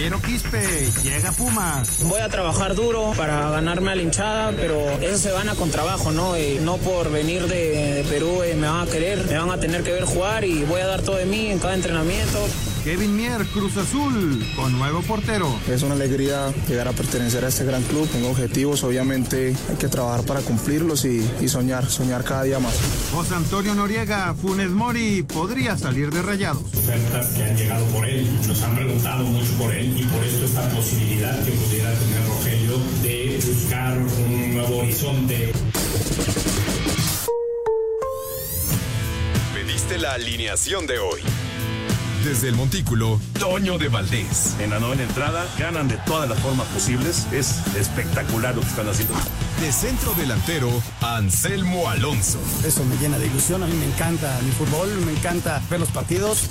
[0.00, 2.02] Piero Quispe llega Pumas.
[2.04, 6.10] Voy a trabajar duro para ganarme a la hinchada, pero eso se gana con trabajo,
[6.10, 6.38] ¿no?
[6.38, 9.82] Y no por venir de, Perú eh, me van a querer, me van a tener
[9.82, 12.38] que ver jugar y voy a dar todo de mí en cada entrenamiento.
[12.82, 15.54] Kevin Mier, Cruz Azul, con nuevo portero.
[15.68, 18.08] Es una alegría llegar a pertenecer a este gran club.
[18.08, 22.74] Tengo objetivos, obviamente hay que trabajar para cumplirlos y, soñar, soñar cada día más.
[23.12, 26.62] José Antonio Noriega, Funes Mori, podría salir de rayados.
[26.72, 30.44] Ofertas que han llegado por él, nos han preguntado mucho por él y por esto
[30.44, 35.52] esta posibilidad que pudiera tener Rogelio de buscar un nuevo horizonte.
[39.54, 41.20] Pediste la alineación de hoy.
[42.24, 44.56] Desde el Montículo, Toño de Valdés.
[44.60, 47.26] En la novena entrada, ganan de todas las formas posibles.
[47.32, 49.14] Es espectacular lo que están haciendo.
[49.60, 50.70] De centro delantero,
[51.00, 52.38] Anselmo Alonso.
[52.66, 53.62] Eso me llena de ilusión.
[53.62, 56.50] A mí me encanta mi fútbol, me encanta ver los partidos.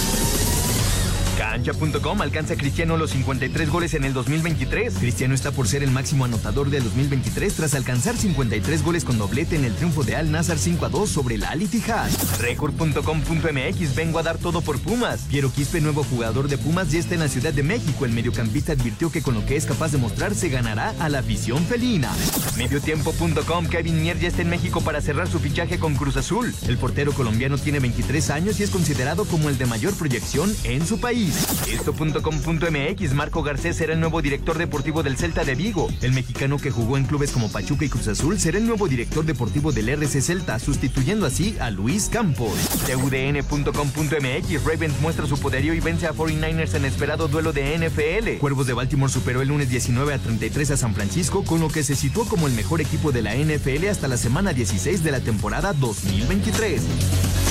[1.61, 4.95] Cancha.com alcanza Cristiano los 53 goles en el 2023.
[4.95, 9.57] Cristiano está por ser el máximo anotador del 2023 tras alcanzar 53 goles con doblete
[9.57, 12.09] en el triunfo de Al Nazar 5 a 2 sobre la Al Ittihad.
[12.39, 15.21] Record.com.mx vengo a dar todo por Pumas.
[15.29, 18.05] Piero Quispe, nuevo jugador de Pumas, ya está en la Ciudad de México.
[18.05, 21.19] El mediocampista advirtió que con lo que es capaz de mostrar se ganará a la
[21.19, 22.11] afición felina.
[22.57, 26.55] Mediotiempo.com Kevin Mier ya está en México para cerrar su fichaje con Cruz Azul.
[26.67, 30.87] El portero colombiano tiene 23 años y es considerado como el de mayor proyección en
[30.87, 31.50] su país.
[31.71, 35.89] Esto.com.mx Marco Garcés será el nuevo director deportivo del Celta de Vigo.
[36.01, 39.25] El mexicano que jugó en clubes como Pachuca y Cruz Azul será el nuevo director
[39.25, 42.53] deportivo del RC Celta, sustituyendo así a Luis Campos.
[42.87, 48.39] TUDN.com.mx Ravens muestra su poderío y vence a 49ers en esperado duelo de NFL.
[48.39, 51.83] Cuervos de Baltimore superó el lunes 19 a 33 a San Francisco, con lo que
[51.83, 55.19] se situó como el mejor equipo de la NFL hasta la semana 16 de la
[55.19, 57.50] temporada 2023.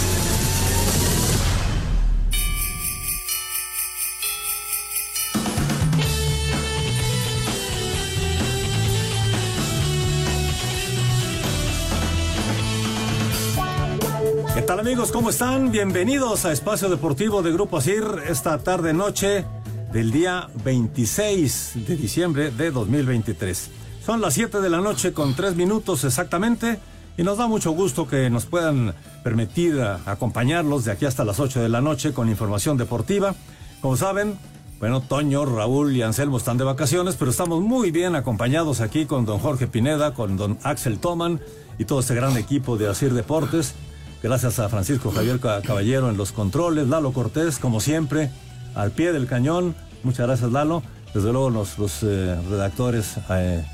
[14.90, 15.12] Amigos?
[15.12, 15.70] ¿Cómo están?
[15.70, 19.44] Bienvenidos a Espacio Deportivo de Grupo ASIR esta tarde noche
[19.92, 23.70] del día 26 de diciembre de 2023.
[24.04, 26.80] Son las 7 de la noche con 3 minutos exactamente
[27.16, 28.92] y nos da mucho gusto que nos puedan
[29.22, 33.36] permitir acompañarlos de aquí hasta las 8 de la noche con información deportiva.
[33.80, 34.40] Como saben,
[34.80, 39.24] bueno, Toño, Raúl y Anselmo están de vacaciones, pero estamos muy bien acompañados aquí con
[39.24, 41.40] don Jorge Pineda, con don Axel Toman
[41.78, 43.76] y todo este gran equipo de Asir Deportes.
[44.22, 48.30] Gracias a Francisco Javier Caballero en los controles, Lalo Cortés, como siempre,
[48.74, 49.74] al pie del cañón.
[50.02, 50.82] Muchas gracias, Lalo.
[51.14, 53.64] Desde luego los, eh, redactores eh,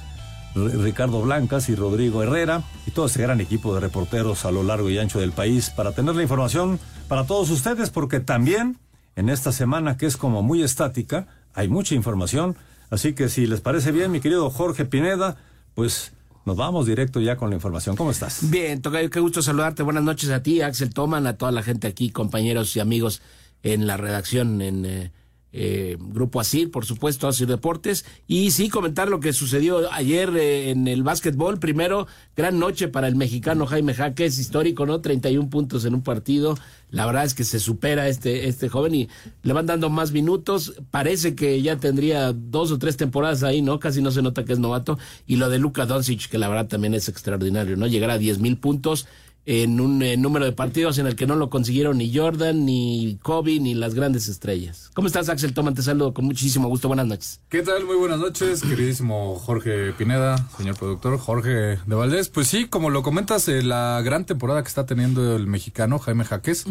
[0.55, 4.89] Ricardo Blancas y Rodrigo Herrera y todo ese gran equipo de reporteros a lo largo
[4.89, 8.79] y ancho del país para tener la información para todos ustedes, porque también
[9.17, 12.57] en esta semana que es como muy estática, hay mucha información.
[12.89, 15.37] Así que si les parece bien, mi querido Jorge Pineda,
[15.75, 16.13] pues
[16.47, 17.97] nos vamos directo ya con la información.
[17.97, 18.49] ¿Cómo estás?
[18.51, 19.83] Bien, Tocayo, qué gusto saludarte.
[19.83, 23.21] Buenas noches a ti, Axel Toman, a toda la gente aquí, compañeros y amigos
[23.65, 25.13] en la redacción, en eh,
[25.59, 28.05] eh, Grupo Asir, por supuesto, Asir Deportes.
[28.29, 31.59] Y sí, comentar lo que sucedió ayer eh, en el básquetbol.
[31.59, 32.07] Primero,
[32.37, 35.01] gran noche para el mexicano Jaime Jaques, histórico, ¿no?
[35.01, 36.59] 31 puntos en un partido.
[36.91, 39.09] La verdad es que se supera este, este joven y
[39.43, 40.75] le van dando más minutos.
[40.91, 43.81] Parece que ya tendría dos o tres temporadas ahí, ¿no?
[43.81, 44.99] Casi no se nota que es novato.
[45.27, 47.87] Y lo de Luka Doncic, que la verdad también es extraordinario, ¿no?
[47.87, 49.07] Llegar a 10 mil puntos
[49.47, 53.19] en un eh, número de partidos en el que no lo consiguieron ni Jordan, ni
[53.23, 54.91] Kobe, ni las grandes estrellas.
[54.93, 55.73] ¿Cómo estás, Axel Toma?
[55.73, 56.89] Te saludo con muchísimo gusto.
[56.89, 57.41] Buenas noches.
[57.49, 57.85] ¿Qué tal?
[57.85, 62.29] Muy buenas noches, queridísimo Jorge Pineda, señor productor, Jorge de Valdés.
[62.29, 66.25] Pues sí, como lo comentas, eh, la gran temporada que está teniendo el mexicano Jaime
[66.25, 66.65] Jaques,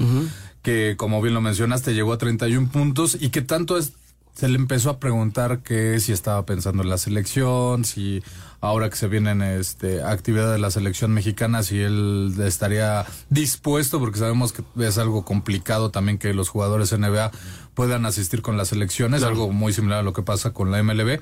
[0.62, 3.94] que como bien lo mencionaste, llegó a 31 puntos y que tanto es
[4.36, 8.22] se le empezó a preguntar que si estaba pensando en la selección, si
[8.60, 14.20] ahora que se vienen este actividad de la selección mexicana, si él estaría dispuesto, porque
[14.20, 17.32] sabemos que es algo complicado también que los jugadores NBA
[17.74, 21.20] puedan asistir con las selecciones, algo muy similar a lo que pasa con la MLB.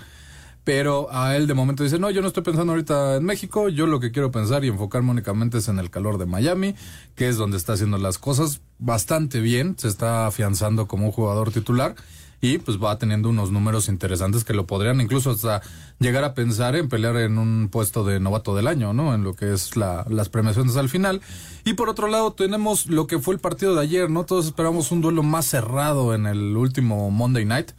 [0.63, 3.85] Pero a él de momento dice, no, yo no estoy pensando ahorita en México, yo
[3.85, 6.73] lo que quiero pensar y enfocarme únicamente es en el calor de Miami,
[7.15, 11.51] que es donde está haciendo las cosas bastante bien, se está afianzando como un jugador
[11.51, 11.95] titular
[12.43, 15.61] y pues va teniendo unos números interesantes que lo podrían incluso hasta
[15.99, 19.15] llegar a pensar en pelear en un puesto de novato del año, ¿no?
[19.15, 21.21] En lo que es la, las premiaciones al final.
[21.63, 24.25] Y por otro lado tenemos lo que fue el partido de ayer, ¿no?
[24.25, 27.71] Todos esperamos un duelo más cerrado en el último Monday Night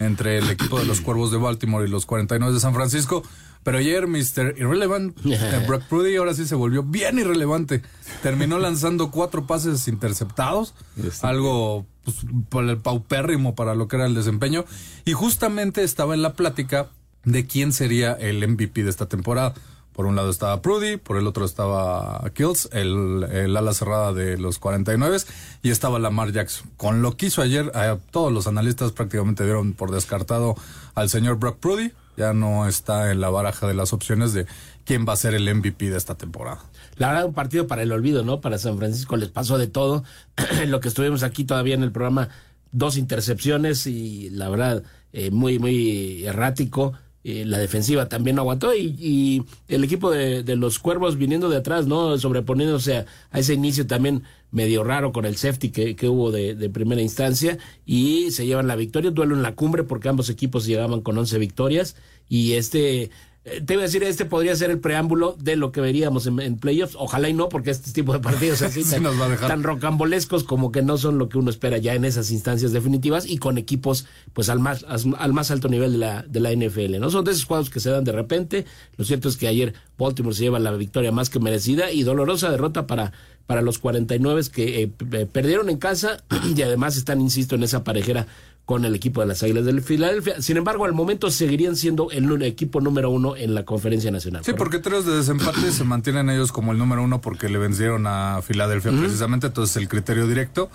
[0.00, 3.22] entre el equipo de los Cuervos de Baltimore y los 49 de San Francisco.
[3.62, 4.54] Pero ayer Mr.
[4.56, 7.82] Irrelevant, eh, Brock Prudy, ahora sí se volvió bien irrelevante.
[8.22, 10.72] Terminó lanzando cuatro pases interceptados,
[11.20, 14.64] algo pues, por el paupérrimo para lo que era el desempeño.
[15.04, 16.88] Y justamente estaba en la plática
[17.24, 19.54] de quién sería el MVP de esta temporada.
[19.92, 24.58] Por un lado estaba Prudy, por el otro estaba Kills, el, ala cerrada de los
[24.60, 25.18] 49
[25.62, 26.70] y estaba Lamar Jackson.
[26.76, 30.54] Con lo que hizo ayer, a todos los analistas prácticamente dieron por descartado
[30.94, 31.92] al señor Brock Prudy.
[32.18, 34.46] Ya no está en la baraja de las opciones de
[34.84, 36.58] quién va a ser el MVP de esta temporada.
[36.96, 38.40] La verdad, un partido para el olvido, ¿no?
[38.40, 40.02] Para San Francisco les pasó de todo.
[40.66, 42.28] lo que estuvimos aquí todavía en el programa,
[42.72, 44.82] dos intercepciones y la verdad,
[45.12, 46.94] eh, muy, muy errático
[47.24, 52.16] eh, la defensiva también aguantó y, el equipo de, los cuervos viniendo de atrás, ¿no?
[52.16, 53.06] Sobreponiéndose a,
[53.38, 58.30] ese inicio también medio raro con el safety que, hubo de, de, primera instancia y
[58.30, 61.96] se llevan la victoria, duelo en la cumbre porque ambos equipos llegaban con 11 victorias
[62.28, 63.10] y este
[63.50, 66.56] eh, te iba a decir, este podría ser el preámbulo de lo que veríamos en,
[66.58, 66.96] playoffs.
[66.98, 71.18] Ojalá y no, porque este tipo de partidos así tan, rocambolescos como que no son
[71.18, 74.84] lo que uno espera ya en esas instancias definitivas y con equipos pues al más,
[74.84, 76.98] al más alto nivel de la, de la NFL.
[76.98, 78.66] No son de esos cuadros que se dan de repente.
[78.96, 82.50] Lo cierto es que ayer Baltimore se lleva la victoria más que merecida y dolorosa
[82.50, 83.12] derrota para,
[83.48, 86.22] para los 49 que eh, perdieron en casa
[86.54, 88.26] y además están, insisto, en esa parejera
[88.66, 90.42] con el equipo de las Águilas del Filadelfia.
[90.42, 94.44] Sin embargo, al momento seguirían siendo el equipo número uno en la conferencia nacional.
[94.44, 98.06] Sí, porque tres de desempate se mantienen ellos como el número uno porque le vencieron
[98.06, 100.68] a Filadelfia precisamente, entonces el criterio directo.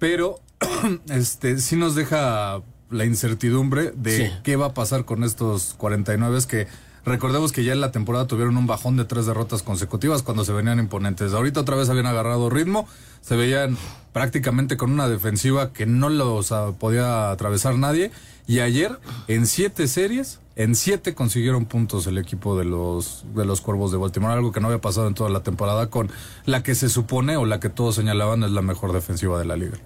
[0.00, 0.40] Pero
[1.08, 6.66] este sí nos deja la incertidumbre de qué va a pasar con estos 49 que
[7.08, 10.52] Recordemos que ya en la temporada tuvieron un bajón de tres derrotas consecutivas cuando se
[10.52, 11.32] venían imponentes.
[11.32, 12.86] Ahorita otra vez habían agarrado ritmo,
[13.22, 13.78] se veían
[14.12, 18.10] prácticamente con una defensiva que no los podía atravesar nadie.
[18.46, 23.62] Y ayer, en siete series, en siete consiguieron puntos el equipo de los, de los
[23.62, 26.10] Cuervos de Baltimore, algo que no había pasado en toda la temporada con
[26.44, 29.56] la que se supone o la que todos señalaban es la mejor defensiva de la
[29.56, 29.78] liga.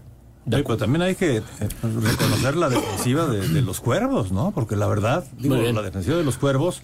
[0.48, 1.42] pero también hay que eh,
[1.82, 4.50] reconocer la defensiva de, los cuervos, ¿no?
[4.50, 6.82] Porque la verdad, digo, la defensiva de los cuervos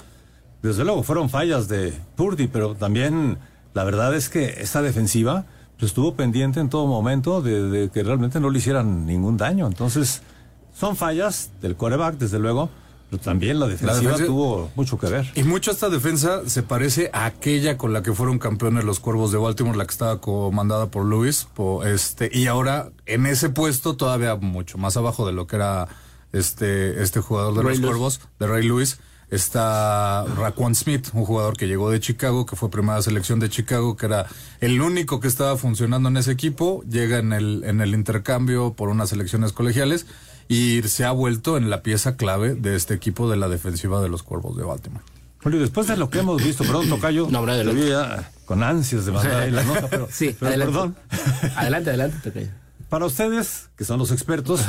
[0.63, 3.39] desde luego, fueron fallas de Purdy, pero también
[3.75, 5.47] la verdad es que esta defensiva
[5.79, 9.67] pues, estuvo pendiente en todo momento de, que realmente no le hicieran ningún daño.
[9.67, 10.23] Entonces,
[10.77, 12.71] son fallas del coreback, desde luego,
[13.09, 15.31] pero también la defensiva, tuvo mucho que ver.
[15.37, 19.31] Y mucho esta defensa se parece a aquella con la que fueron campeones los Cuervos
[19.31, 21.47] de Baltimore, la que estaba comandada por Luis,
[21.85, 25.87] este, y ahora en ese puesto todavía mucho más abajo de lo que era
[26.33, 28.99] este, este jugador de los Cuervos, de Ray Lewis
[29.31, 33.97] Está Raquan Smith, un jugador que llegó de Chicago, que fue primera selección de Chicago,
[33.97, 34.27] que era
[34.61, 38.89] el único que estaba funcionando en ese equipo, llega en el, en el intercambio por
[38.89, 40.07] unas selecciones colegiales
[40.49, 44.09] y se ha vuelto en la pieza clave de este equipo de la defensiva de
[44.09, 45.05] los Cuervos de Baltimore.
[45.43, 49.43] Julio, después de lo que hemos visto, perdón, Tocayo, no, ya con ansias de mandar
[49.43, 50.73] ahí la nota, pero, sí, adelante.
[50.73, 50.97] perdón.
[51.55, 52.49] Adelante, adelante, Tocayo.
[52.89, 54.63] Para ustedes, que son los expertos,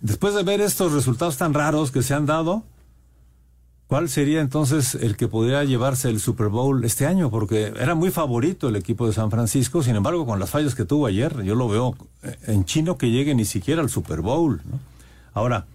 [0.00, 2.64] después de ver estos resultados tan raros que se han dado,
[3.90, 7.28] ¿Cuál sería entonces el que podría llevarse el Super Bowl este año?
[7.28, 10.84] Porque era muy favorito el equipo de San Francisco, sin embargo, con las fallas que
[10.84, 14.62] tuvo ayer, yo lo veo eh, en chino que llegue ni siquiera al Super Bowl.
[15.34, 15.66] Ahora,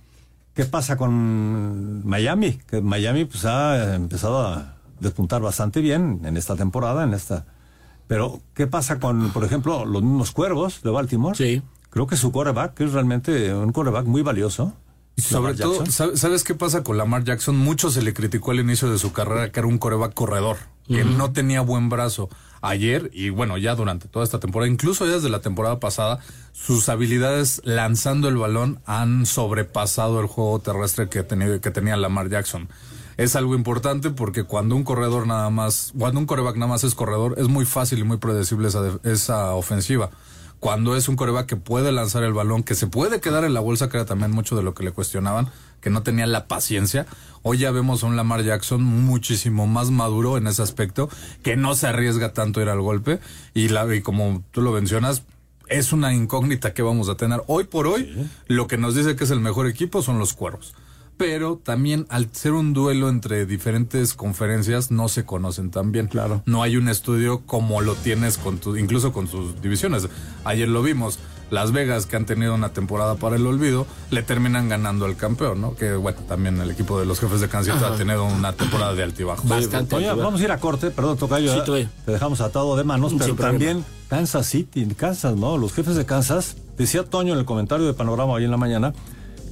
[0.53, 2.53] ¿qué pasa con Miami?
[2.69, 7.45] Que Miami pues ha empezado a despuntar bastante bien en esta temporada, en esta.
[8.07, 11.35] Pero, ¿qué pasa con, por ejemplo, los mismos Cuervos de Baltimore?
[11.35, 11.61] Sí.
[11.89, 14.71] Creo que su coreback es realmente un coreback muy valioso.
[15.17, 17.55] Sobre todo, ¿sabes qué pasa con Lamar Jackson?
[17.55, 20.57] Mucho se le criticó al inicio de su carrera que era un coreback corredor,
[20.87, 22.29] que no tenía buen brazo.
[22.61, 26.19] Ayer, y bueno, ya durante toda esta temporada, incluso ya desde la temporada pasada,
[26.51, 32.29] sus habilidades lanzando el balón han sobrepasado el juego terrestre que, tenía, que tenía Lamar
[32.29, 32.67] Jackson.
[33.17, 36.95] Es algo importante porque cuando un corredor nada más, cuando un coreback nada más es
[36.95, 40.09] corredor, es muy fácil y muy predecible esa, esa ofensiva
[40.59, 43.59] cuando es un coreback que puede lanzar el balón, que se puede quedar en la
[43.59, 45.49] bolsa, que era también mucho de lo que le cuestionaban,
[45.81, 47.05] que no tenía la paciencia.
[47.43, 51.09] Hoy ya vemos a un Lamar Jackson muchísimo más maduro en ese aspecto,
[51.43, 53.19] que no se arriesga tanto a ir al golpe.
[53.53, 55.23] Y, la, y como tú lo mencionas,
[55.67, 57.41] es una incógnita que vamos a tener.
[57.47, 60.73] Hoy por hoy, lo que nos dice que es el mejor equipo son los cuervos.
[61.17, 66.07] Pero también al ser un duelo entre diferentes conferencias no se conocen tan bien.
[66.07, 66.41] Claro.
[66.45, 70.07] No hay un estudio como lo tienes con tu, incluso con sus divisiones.
[70.43, 71.19] Ayer lo vimos.
[71.51, 75.61] Las Vegas, que han tenido una temporada para el olvido, le terminan ganando al campeón,
[75.61, 75.75] ¿no?
[75.75, 79.03] Que bueno, también el equipo de los jefes de Kansas ha tenido una temporada de
[79.03, 79.47] altibajo.
[79.47, 79.95] Bastante.
[79.95, 81.53] Oye, vamos a ir a corte, perdón, Tocayo.
[81.53, 81.87] Sí, ¿eh?
[82.03, 83.59] Te dejamos atado de manos, Sin pero problema.
[83.59, 85.57] también Kansas City, Kansas, ¿no?
[85.59, 88.93] Los jefes de Kansas, decía Toño en el comentario de Panorama hoy en la mañana,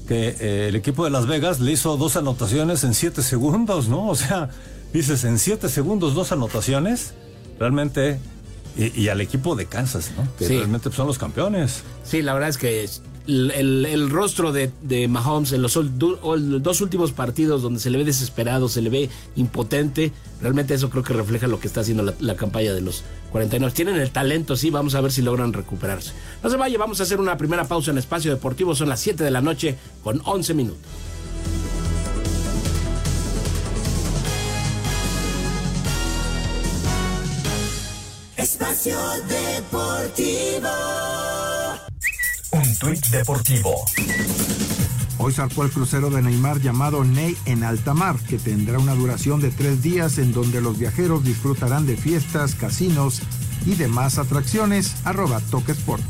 [0.08, 4.08] que eh, el equipo de Las Vegas le hizo dos anotaciones en siete segundos, ¿no?
[4.10, 4.50] O sea,
[4.94, 7.14] dices, en siete segundos dos anotaciones,
[7.60, 8.20] realmente,
[8.78, 10.28] y, y al equipo de Kansas, ¿no?
[10.38, 10.58] Que Sí.
[10.58, 11.84] realmente son los campeones.
[12.04, 12.90] Sí, la verdad es que
[13.28, 18.82] el, rostro de, Mahomes en los dos últimos partidos donde se le ve desesperado, se
[18.82, 20.12] le ve impotente,
[20.42, 23.74] realmente eso creo que refleja lo que está haciendo la, la campaña de los 49.
[23.74, 26.12] Tienen el talento, sí, vamos a ver si logran recuperarse.
[26.44, 29.24] No se vaya, vamos a hacer una primera pausa en Espacio Deportivo, son las 7
[29.24, 30.82] de la noche con 11 minutos.
[38.36, 40.68] Espacio Deportivo.
[42.74, 43.86] Un tuit deportivo.
[45.20, 49.40] Hoy zarpó el crucero de Neymar llamado Ney en alta mar, que tendrá una duración
[49.42, 53.22] de tres días en donde los viajeros disfrutarán de fiestas, casinos
[53.68, 54.96] y demás atracciones.
[55.06, 56.02] Arroba Toque Sport.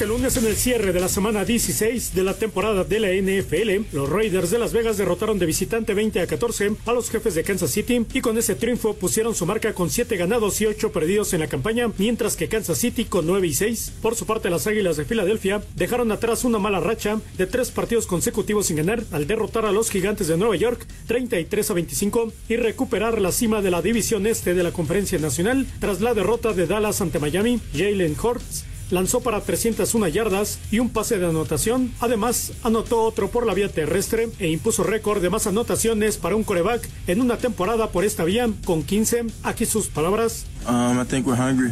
[0.00, 3.94] Este lunes en el cierre de la semana 16 de la temporada de la NFL,
[3.94, 7.42] los Raiders de Las Vegas derrotaron de visitante 20 a 14 a los jefes de
[7.44, 11.34] Kansas City y con ese triunfo pusieron su marca con 7 ganados y 8 perdidos
[11.34, 13.92] en la campaña, mientras que Kansas City con 9 y 6.
[14.00, 18.06] Por su parte, las Águilas de Filadelfia dejaron atrás una mala racha de tres partidos
[18.06, 22.56] consecutivos sin ganar al derrotar a los Gigantes de Nueva York 33 a 25 y
[22.56, 26.66] recuperar la cima de la división este de la Conferencia Nacional tras la derrota de
[26.66, 27.60] Dallas ante Miami.
[27.74, 31.92] Jalen Hurts lanzó para 301 yardas y un pase de anotación.
[32.00, 36.44] Además, anotó otro por la vía terrestre e impuso récord de más anotaciones para un
[36.44, 39.26] coreback en una temporada por esta vía con 15.
[39.42, 40.46] Aquí sus palabras.
[40.68, 41.00] Um.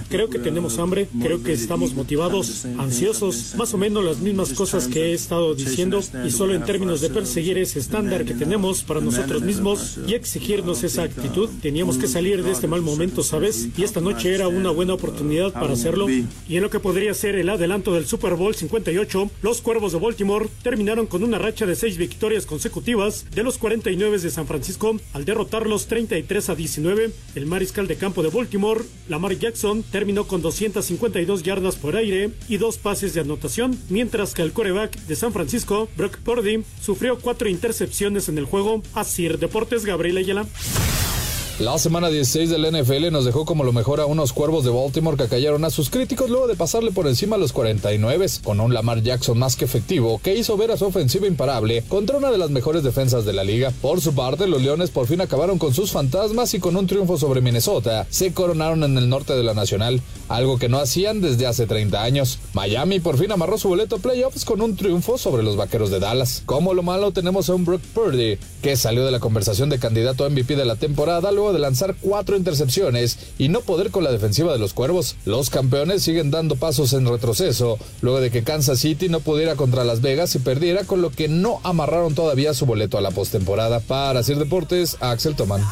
[0.08, 4.88] Creo que tenemos hambre, creo que estamos motivados, ansiosos, más o menos las mismas cosas
[4.88, 9.00] que he estado diciendo y solo en términos de perseguir ese estándar que tenemos para
[9.00, 11.48] nosotros mismos y exigirnos esa actitud.
[11.60, 13.68] Teníamos que salir de este mal momento, ¿sabes?
[13.76, 16.08] Y esta noche era una buena oportunidad para hacerlo.
[16.08, 19.98] Y en lo que podría ser el adelanto del Super Bowl 58, los Cuervos de
[19.98, 24.98] Baltimore terminaron con una racha de seis victorias consecutivas de los 49 de San Francisco
[25.12, 27.10] al derrotarlos 33 a 19.
[27.34, 28.77] El mariscal de campo de Baltimore,
[29.08, 34.42] Lamar Jackson, terminó con 252 yardas por aire y dos pases de anotación, mientras que
[34.42, 38.82] el coreback de San Francisco, Brock Purdy, sufrió cuatro intercepciones en el juego.
[38.94, 40.46] Asir Deportes, Gabriel Ayala.
[41.60, 45.16] La semana 16 del NFL nos dejó como lo mejor a unos cuervos de Baltimore
[45.16, 48.72] que callaron a sus críticos luego de pasarle por encima a los 49 con un
[48.72, 52.38] Lamar Jackson más que efectivo que hizo ver a su ofensiva imparable contra una de
[52.38, 53.72] las mejores defensas de la liga.
[53.82, 57.18] Por su parte, los Leones por fin acabaron con sus fantasmas y con un triunfo
[57.18, 61.48] sobre Minnesota se coronaron en el norte de la Nacional, algo que no hacían desde
[61.48, 62.38] hace 30 años.
[62.54, 66.44] Miami por fin amarró su boleto playoffs con un triunfo sobre los Vaqueros de Dallas.
[66.46, 70.24] Como lo malo tenemos a un Brock Purdy que salió de la conversación de candidato
[70.24, 74.12] a MVP de la temporada luego de lanzar cuatro intercepciones y no poder con la
[74.12, 75.16] defensiva de los cuervos.
[75.24, 79.84] Los campeones siguen dando pasos en retroceso, luego de que Kansas City no pudiera contra
[79.84, 83.80] Las Vegas y perdiera, con lo que no amarraron todavía su boleto a la postemporada.
[83.80, 85.62] Para Sir Deportes, Axel Toman.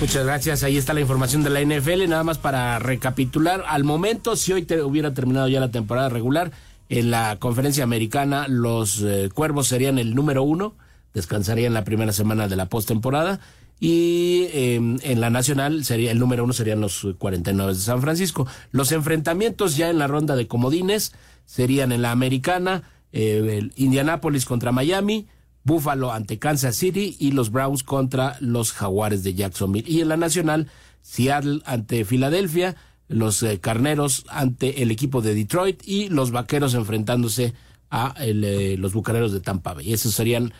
[0.00, 0.62] Muchas gracias.
[0.62, 2.08] Ahí está la información de la NFL.
[2.08, 3.64] Nada más para recapitular.
[3.68, 6.52] Al momento, si hoy hubiera terminado ya la temporada regular,
[6.88, 10.74] en la conferencia americana los eh, Cuervos serían el número uno,
[11.14, 13.40] descansarían la primera semana de la postemporada.
[13.78, 18.46] Y eh, en la nacional sería el número uno serían los 49 de San Francisco.
[18.72, 21.12] Los enfrentamientos ya en la ronda de comodines
[21.46, 25.26] serían en la americana, eh, el Indianapolis contra Miami,
[25.64, 29.90] Buffalo ante Kansas City y los Browns contra los Jaguares de Jacksonville.
[29.90, 30.68] Y en la nacional,
[31.02, 32.76] Seattle ante Filadelfia,
[33.08, 37.54] los eh, Carneros ante el equipo de Detroit y los Vaqueros enfrentándose
[37.90, 39.92] a eh, los Bucaneros de Tampa Bay.
[39.92, 40.52] Esos serían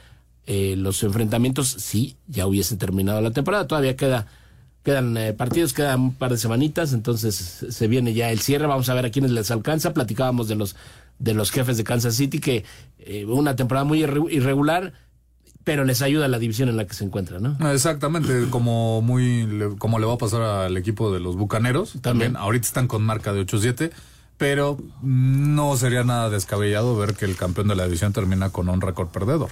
[0.53, 3.67] eh, los enfrentamientos si ya hubiese terminado la temporada.
[3.69, 4.27] Todavía queda
[4.83, 8.67] quedan eh, partidos, quedan un par de semanitas, entonces se viene ya el cierre.
[8.67, 9.93] Vamos a ver a quiénes les alcanza.
[9.93, 10.75] Platicábamos de los
[11.19, 12.65] de los jefes de Kansas City que
[12.99, 14.93] eh, una temporada muy irre- irregular
[15.63, 17.59] pero les ayuda la división en la que se encuentra, ¿no?
[17.71, 21.99] Exactamente, como muy le- como le va a pasar al equipo de los Bucaneros.
[22.01, 23.91] También, ahorita están con marca de 8-7,
[24.39, 28.81] pero no sería nada descabellado ver que el campeón de la división termina con un
[28.81, 29.51] récord perdedor.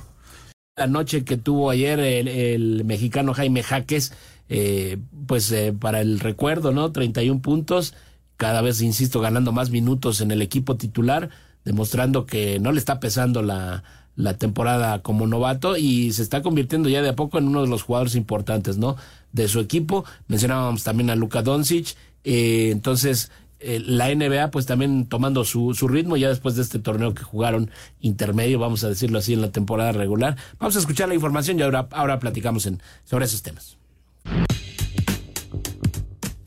[0.78, 4.12] La noche que tuvo ayer el, mexicano Jaime Jaques,
[4.48, 6.92] eh, pues eh, para el recuerdo, ¿no?
[6.92, 7.94] 31 puntos
[8.36, 11.30] cada vez, insisto, ganando más minutos en el equipo titular,
[11.64, 13.82] demostrando que no le está pesando la,
[14.14, 17.68] la temporada como novato y se está convirtiendo ya de a poco en uno de
[17.68, 18.96] los jugadores importantes, ¿no?
[19.32, 20.04] De su equipo.
[20.26, 21.96] Mencionábamos también a Luka Doncic.
[22.24, 26.78] Eh, entonces, eh, la NBA pues también tomando su, su ritmo ya después de este
[26.78, 30.36] torneo que jugaron intermedio, vamos a decirlo así, en la temporada regular.
[30.58, 32.68] Vamos a escuchar la información y ahora, ahora platicamos
[33.04, 33.76] sobre esos temas.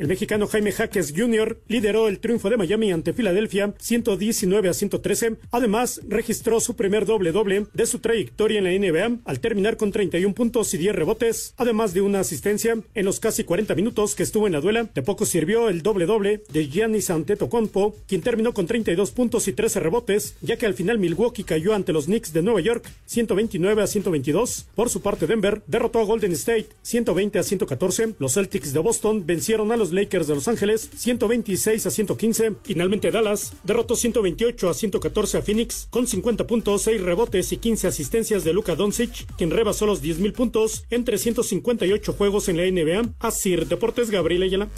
[0.01, 1.59] El mexicano Jaime Jaques Jr.
[1.67, 5.35] lideró el triunfo de Miami ante Filadelfia 119 a 113.
[5.51, 9.91] Además, registró su primer doble doble de su trayectoria en la NBA al terminar con
[9.91, 14.23] 31 puntos y 10 rebotes, además de una asistencia en los casi 40 minutos que
[14.23, 14.85] estuvo en la duela.
[14.85, 19.53] De poco sirvió el doble doble de Giannis Antetokounmpo, quien terminó con 32 puntos y
[19.53, 23.83] 13 rebotes, ya que al final Milwaukee cayó ante los Knicks de Nueva York 129
[23.83, 24.65] a 122.
[24.73, 28.15] Por su parte, Denver derrotó a Golden State 120 a 114.
[28.17, 32.55] Los Celtics de Boston vencieron a los Lakers de Los Ángeles 126 a 115.
[32.63, 37.87] Finalmente Dallas derrotó 128 a 114 a Phoenix con 50 puntos, 6 rebotes y 15
[37.87, 43.13] asistencias de Luka Doncic, quien rebasó los 10.000 puntos en 358 juegos en la NBA.
[43.19, 44.69] Asir Deportes Gabriel Ayala.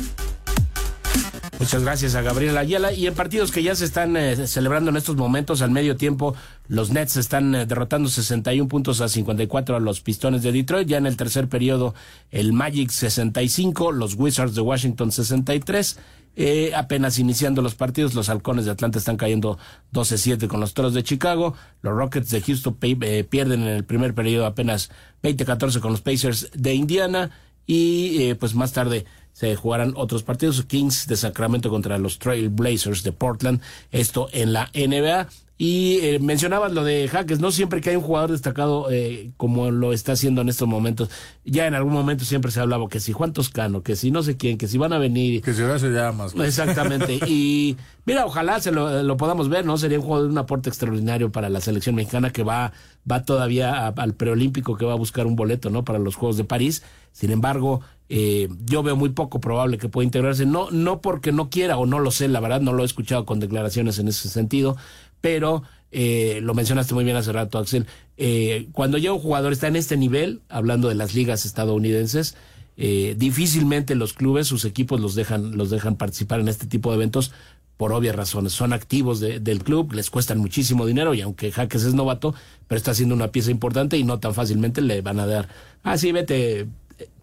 [1.64, 2.92] Muchas gracias a Gabriel Ayala.
[2.92, 6.36] Y en partidos que ya se están eh, celebrando en estos momentos, al medio tiempo,
[6.68, 10.90] los Nets están eh, derrotando 61 puntos a 54 a los Pistones de Detroit.
[10.90, 11.96] Ya en el tercer periodo,
[12.32, 16.00] el Magic 65, los Wizards de Washington 63.
[16.36, 19.58] Eh, apenas iniciando los partidos, los halcones de Atlanta están cayendo
[19.94, 21.56] 12-7 con los toros de Chicago.
[21.82, 24.92] Los Rockets de Houston eh, pierden en el primer periodo apenas
[25.24, 27.32] 20-14 con los Pacers de Indiana.
[27.66, 30.64] Y eh, pues más tarde se jugarán otros partidos.
[30.64, 33.62] Kings de Sacramento contra los Trail Blazers de Portland.
[33.92, 35.28] Esto en la NBA.
[35.58, 39.70] Y eh, mencionabas lo de Jaques, no siempre que hay un jugador destacado eh, como
[39.70, 41.10] lo está haciendo en estos momentos,
[41.46, 44.36] ya en algún momento siempre se hablaba que si Juan Toscano, que si no sé
[44.36, 45.44] quién, que si van a venir.
[45.44, 46.26] Que si ahora se llama.
[46.44, 47.14] Exactamente.
[47.28, 49.78] y mira, ojalá se lo, lo, podamos ver, ¿no?
[49.78, 52.74] Sería un jugador de un aporte extraordinario para la selección mexicana que va,
[53.10, 55.86] va todavía a, al preolímpico, que va a buscar un boleto, ¿no?
[55.86, 56.82] Para los Juegos de París.
[57.12, 61.50] Sin embargo, eh, yo veo muy poco probable que pueda integrarse, no, no porque no
[61.50, 64.30] quiera o no lo sé, la verdad no lo he escuchado con declaraciones en ese
[64.30, 64.78] sentido,
[65.22, 67.86] pero eh, lo mencionaste muy bien hace rato, Axel,
[68.18, 72.36] eh, cuando ya un jugador está en este nivel, hablando de las ligas estadounidenses,
[72.78, 76.96] eh, difícilmente los clubes, sus equipos los dejan, los dejan participar en este tipo de
[76.96, 77.32] eventos
[77.78, 78.54] por obvias razones.
[78.54, 82.34] Son activos de, del club, les cuestan muchísimo dinero y aunque Jaques es novato,
[82.68, 85.48] pero está haciendo una pieza importante y no tan fácilmente le van a dar,
[85.84, 86.68] ah, sí, vete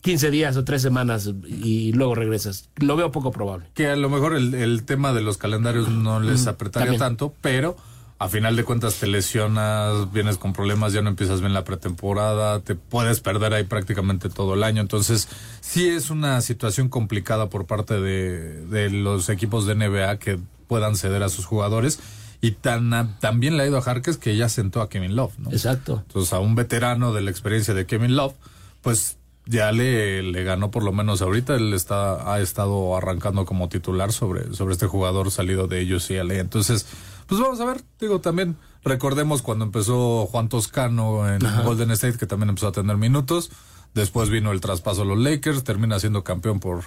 [0.02, 2.68] 15 días o tres semanas y luego regresas.
[2.76, 3.66] Lo veo poco probable.
[3.74, 6.98] Que a lo mejor el, el tema de los calendarios no les apretaría También.
[7.00, 7.76] tanto, pero
[8.18, 12.60] a final de cuentas te lesionas, vienes con problemas, ya no empiezas bien la pretemporada,
[12.60, 14.82] te puedes perder ahí prácticamente todo el año.
[14.82, 15.26] Entonces,
[15.62, 20.96] sí es una situación complicada por parte de, de los equipos de NBA que puedan
[20.96, 21.98] ceder a sus jugadores.
[22.42, 25.50] Y tan, también le ha ido a Jarques que ya sentó a Kevin Love, ¿no?
[25.50, 26.02] Exacto.
[26.06, 28.34] Entonces, a un veterano de la experiencia de Kevin Love,
[28.82, 29.16] pues
[29.50, 31.56] ya le, le ganó por lo menos ahorita.
[31.56, 36.34] Él está, ha estado arrancando como titular sobre, sobre este jugador salido de UCLA.
[36.36, 36.86] Entonces,
[37.26, 41.62] pues vamos a ver, digo, también recordemos cuando empezó Juan Toscano en Ajá.
[41.62, 43.50] Golden State, que también empezó a tener minutos.
[43.92, 46.84] Después vino el traspaso a los Lakers, termina siendo campeón por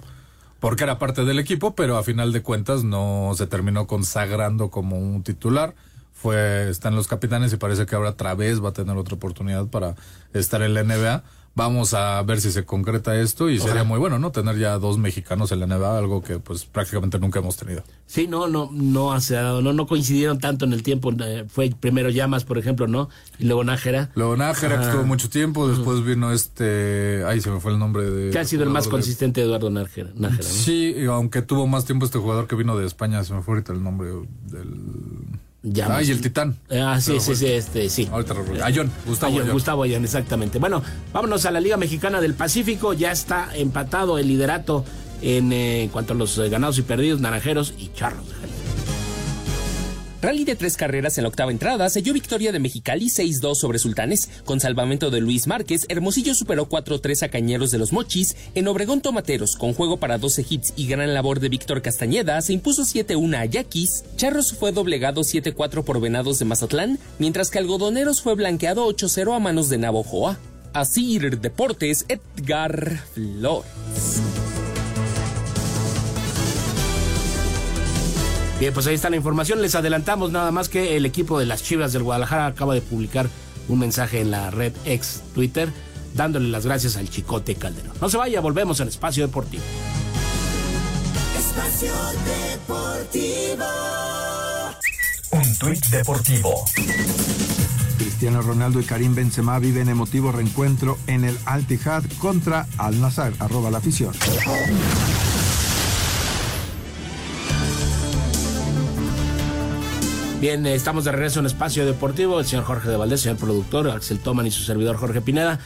[0.61, 4.97] porque era parte del equipo, pero a final de cuentas no se terminó consagrando como
[4.97, 5.75] un titular.
[6.23, 9.15] Fue, está en los capitanes y parece que ahora otra vez va a tener otra
[9.15, 9.95] oportunidad para
[10.33, 11.21] estar en la NBA
[11.55, 13.67] Vamos a ver si se concreta esto y Ojalá.
[13.69, 14.31] sería muy bueno, ¿no?
[14.31, 17.83] Tener ya dos mexicanos en la NBA, algo que pues prácticamente nunca hemos tenido.
[18.07, 21.13] Sí, no, no, no se ha dado, no, no coincidieron tanto en el tiempo.
[21.19, 23.07] Eh, fue primero Llamas, por ejemplo, ¿no?
[23.37, 24.09] Y luego Nájera.
[24.15, 28.09] Luego Nájera, que estuvo mucho tiempo, después vino este, ay, se me fue el nombre
[28.09, 28.31] de...
[28.31, 29.45] Que ha sido el más consistente de...
[29.45, 30.49] Eduardo Nájera, Nájera ¿no?
[30.49, 33.73] Sí, aunque tuvo más tiempo este jugador que vino de España, se me fue ahorita
[33.73, 34.09] el nombre
[34.47, 35.39] del...
[35.63, 35.97] Llamas.
[35.99, 36.57] Ah, y el Titán.
[36.69, 38.09] Ah, sí, sí, sí, este, sí.
[38.11, 39.51] Ahorita Ayón, Gustavo Ayón.
[39.51, 40.59] Gustavo Ayón, exactamente.
[40.59, 42.91] Bueno, vámonos a la Liga Mexicana del Pacífico.
[42.91, 44.83] Ya está empatado el liderato
[45.21, 48.25] en, eh, cuanto a los eh, ganados y perdidos, naranjeros y charros.
[50.23, 54.29] Rally de tres carreras en la octava entrada selló victoria de Mexicali 6-2 sobre Sultanes.
[54.45, 58.37] Con salvamento de Luis Márquez, Hermosillo superó 4-3 a Cañeros de los Mochis.
[58.55, 62.53] En Obregón Tomateros, con juego para 12 hits y gran labor de Víctor Castañeda, se
[62.53, 64.05] impuso 7-1 a Yaquis.
[64.15, 69.39] Charros fue doblegado 7-4 por Venados de Mazatlán, mientras que Algodoneros fue blanqueado 8-0 a
[69.39, 70.39] manos de Navojoa.
[70.71, 74.32] Asir Deportes, Edgar Flores.
[78.63, 79.61] Bien, pues ahí está la información.
[79.61, 83.29] Les adelantamos nada más que el equipo de las Chivas del Guadalajara acaba de publicar
[83.67, 85.69] un mensaje en la red ex Twitter
[86.13, 87.91] dándole las gracias al Chicote Calderón.
[87.99, 89.61] No se vaya, volvemos al Espacio Deportivo.
[91.37, 91.91] Espacio
[92.53, 93.65] Deportivo.
[95.31, 96.63] Un tuit deportivo.
[97.97, 103.33] Cristiano Ronaldo y Karim Benzema viven emotivo reencuentro en el Al Tihad contra Al Nassr.
[103.39, 104.13] Arroba la afición.
[110.43, 112.37] Bien, eh, estamos de regreso en Espacio Deportivo.
[112.37, 115.61] El señor Jorge de Valdés, señor productor, Axel Toman y su servidor Jorge Pineda.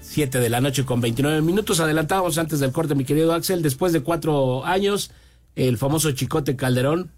[0.00, 1.78] Siete de la noche con 29 minutos.
[1.78, 3.62] Adelantábamos antes del corte, mi querido Axel.
[3.62, 5.12] Después de cuatro años,
[5.54, 7.12] el famoso Chicote Calderón,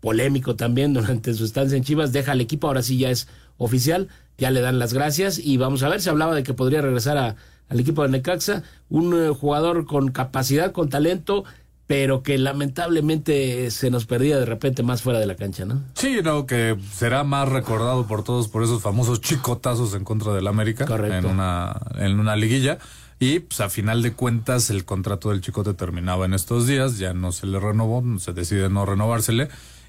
[0.00, 2.66] polémico también durante su estancia en Chivas, deja al equipo.
[2.66, 4.08] Ahora sí ya es oficial.
[4.36, 5.38] Ya le dan las gracias.
[5.38, 7.36] Y vamos a ver, se hablaba de que podría regresar a,
[7.68, 8.64] al equipo de Necaxa.
[8.88, 11.44] Un eh, jugador con capacidad, con talento
[11.88, 15.82] pero que lamentablemente se nos perdía de repente más fuera de la cancha, ¿no?
[15.94, 20.46] Sí, no, que será más recordado por todos por esos famosos chicotazos en contra del
[20.46, 22.78] América en una en una liguilla.
[23.18, 27.14] Y pues a final de cuentas el contrato del Chicote terminaba en estos días, ya
[27.14, 29.48] no se le renovó, se decide no renovársele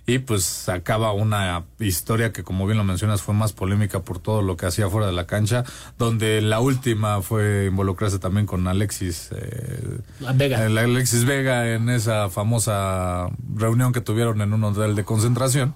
[0.09, 4.41] y pues acaba una historia que como bien lo mencionas fue más polémica por todo
[4.41, 5.63] lo que hacía fuera de la cancha,
[5.99, 9.99] donde la última fue involucrarse también con Alexis eh,
[10.33, 10.65] Vega.
[10.65, 15.75] el Alexis Vega en esa famosa reunión que tuvieron en un hotel de concentración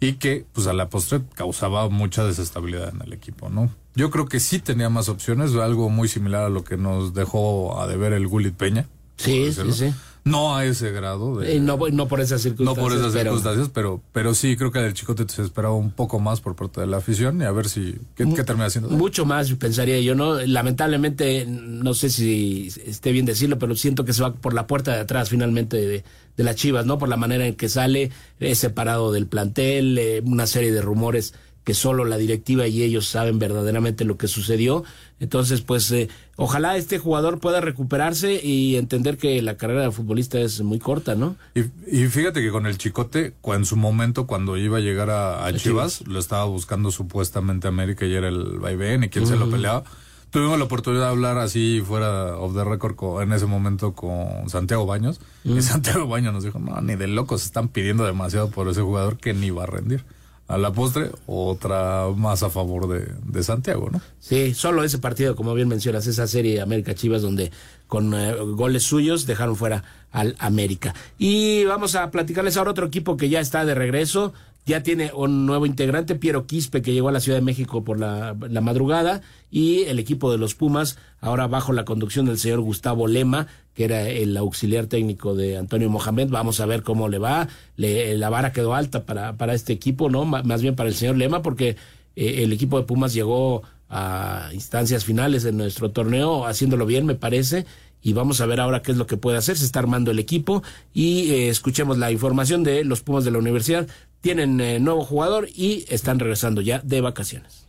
[0.00, 3.70] y que pues a la postre causaba mucha desestabilidad en el equipo, ¿no?
[3.94, 7.78] Yo creo que sí tenía más opciones, algo muy similar a lo que nos dejó
[7.78, 8.88] a deber el Gulit Peña.
[9.18, 9.94] Sí, sí, sí.
[10.24, 11.38] No a ese grado.
[11.38, 12.76] De, Eh, no, no por esas circunstancias.
[12.76, 15.90] no por esas pero- circunstancias, pero, pero sí creo que del Chicote se esperaba un
[15.90, 18.88] poco más por parte de la afición y a ver si qué, qué termina haciendo.
[18.90, 20.40] Mucho más, pensaría yo, ¿no?
[20.40, 24.92] Lamentablemente, no sé si esté bien decirlo, pero siento que se va por la puerta
[24.94, 26.04] de atrás finalmente de,
[26.36, 26.98] de las Chivas, ¿no?
[26.98, 28.10] Por la manera en que sale,
[28.40, 31.34] es separado del plantel, eh, una serie de rumores
[31.64, 34.84] que solo la directiva y ellos saben verdaderamente lo que sucedió.
[35.18, 40.38] Entonces, pues, eh, ojalá este jugador pueda recuperarse y entender que la carrera de futbolista
[40.38, 41.36] es muy corta, ¿no?
[41.54, 45.46] Y, y fíjate que con el Chicote, en su momento, cuando iba a llegar a,
[45.46, 49.48] a Chivas, lo estaba buscando supuestamente América y era el vaivén y quién se lo
[49.48, 49.84] peleaba.
[50.30, 54.48] Tuvimos la oportunidad de hablar así fuera of the record co- en ese momento con
[54.50, 55.20] Santiago Baños.
[55.44, 55.58] Mm.
[55.58, 59.16] Y Santiago Baños nos dijo, no, ni de locos, están pidiendo demasiado por ese jugador
[59.16, 60.04] que ni va a rendir.
[60.46, 64.00] A la postre, otra más a favor de, de Santiago, ¿no?
[64.20, 67.50] Sí, solo ese partido, como bien mencionas, esa serie América Chivas, donde
[67.86, 70.94] con eh, goles suyos dejaron fuera al América.
[71.18, 74.34] Y vamos a platicarles ahora otro equipo que ya está de regreso.
[74.66, 78.00] Ya tiene un nuevo integrante, Piero Quispe, que llegó a la Ciudad de México por
[78.00, 79.20] la, madrugada.
[79.50, 83.84] Y el equipo de los Pumas, ahora bajo la conducción del señor Gustavo Lema, que
[83.84, 86.28] era el auxiliar técnico de Antonio Mohamed.
[86.30, 87.48] Vamos a ver cómo le va.
[87.76, 90.24] Le- la vara quedó alta para, para este equipo, ¿no?
[90.24, 91.76] Más bien para el señor Lema, porque
[92.16, 97.14] eh, el equipo de Pumas llegó a instancias finales de nuestro torneo, haciéndolo bien, me
[97.14, 97.66] parece.
[98.04, 99.56] Y vamos a ver ahora qué es lo que puede hacer.
[99.56, 100.62] Se está armando el equipo.
[100.92, 103.88] Y eh, escuchemos la información de los Pumas de la universidad.
[104.20, 107.64] Tienen eh, nuevo jugador y están regresando ya de vacaciones.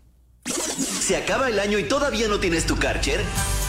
[0.45, 3.21] ¿Se acaba el año y todavía no tienes tu Karcher?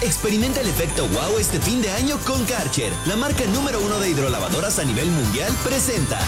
[0.03, 2.93] Experimenta el efecto wow este fin de año con Karcher.
[3.07, 6.19] La marca número uno de hidrolavadoras a nivel mundial presenta.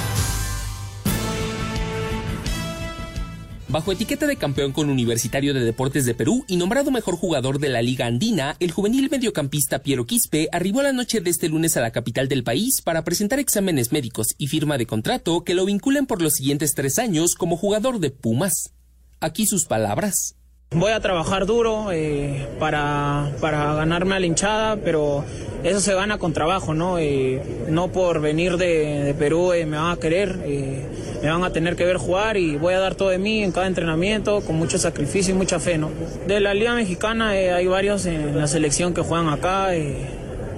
[3.71, 7.69] Bajo etiqueta de campeón con Universitario de Deportes de Perú y nombrado mejor jugador de
[7.69, 11.83] la Liga Andina, el juvenil mediocampista Piero Quispe arribó la noche de este lunes a
[11.83, 16.07] la capital del país para presentar exámenes médicos y firma de contrato que lo vinculen
[16.07, 18.73] por los siguientes tres años como jugador de Pumas.
[19.21, 20.38] Aquí sus palabras.
[20.71, 25.25] Voy a trabajar duro eh, para, para ganarme a la hinchada, pero
[25.65, 26.99] eso se gana con trabajo, ¿no?
[26.99, 30.85] Eh, no por venir de, Perú eh, me van a querer, eh,
[31.23, 33.51] me van a tener que ver jugar y voy a dar todo de mí en
[33.51, 35.91] cada entrenamiento con mucho sacrificio y mucha fe, ¿no?
[36.27, 39.71] De la Liga Mexicana hay varios en la selección que juegan acá,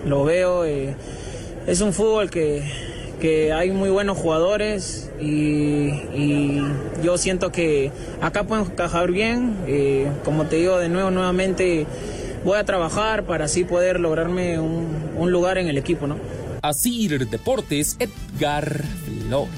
[0.05, 2.90] lo veo, es un fútbol que,
[3.21, 6.63] que hay muy buenos jugadores y, y
[7.05, 9.57] yo siento que acá pueden encajar bien.
[9.67, 11.87] eh, como te digo de nuevo, nuevamente
[12.45, 16.17] voy a trabajar para así poder lograrme un, un lugar en el equipo, ¿no?
[16.63, 19.51] Asir Deportes, Edgar Flores.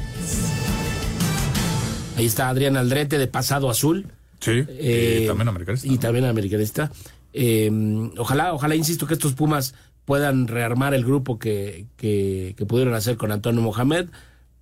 [2.17, 4.07] Ahí está Adrián Aldrete de Pasado Azul.
[4.41, 5.89] Sí, Eh, y también americanista.
[5.89, 6.91] Y también americanista.
[7.33, 7.71] Eh,
[8.19, 13.17] ojalá, ojalá, insisto, que estos Pumas puedan rearmar el grupo que, que, que pudieron hacer
[13.17, 14.09] con Antonio Mohamed.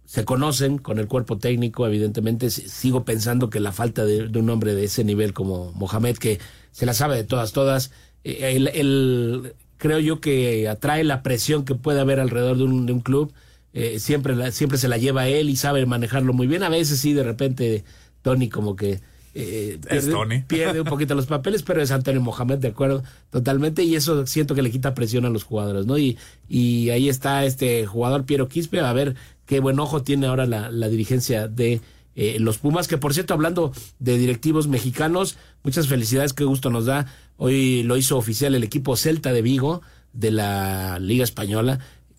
[0.05, 2.51] Se conocen con el cuerpo técnico, evidentemente.
[2.51, 6.41] Sigo pensando que la falta de, un hombre de ese nivel como Mohamed, que
[6.73, 7.93] se la sabe de todas, todas,
[8.25, 13.01] eh, creo yo que atrae la presión que puede haber alrededor de un, de un
[13.01, 13.33] club.
[13.73, 16.63] Eh, siempre, la- siempre se la lleva él y sabe manejarlo muy bien.
[16.65, 17.85] A veces sí, de repente,
[18.23, 19.01] Tony como que
[19.35, 19.79] eh,
[20.47, 24.55] pierde un poquito los papeles, pero es Antonio Mohamed, de acuerdo, totalmente, y eso siento
[24.55, 25.99] que le quita presión a los jugadores, ¿no?
[25.99, 29.17] Y, y ahí está este jugador Piero Quispe, a ver
[29.47, 31.81] qué buen ojo tiene ahora la, la dirigencia de
[32.17, 36.87] eh, los Pumas, que por cierto, hablando de directivos mexicanos, muchas felicidades, qué gusto nos
[36.87, 37.07] da.
[37.37, 39.81] Hoy lo hizo oficial el equipo Celta de Vigo
[40.13, 41.79] de la Liga Española.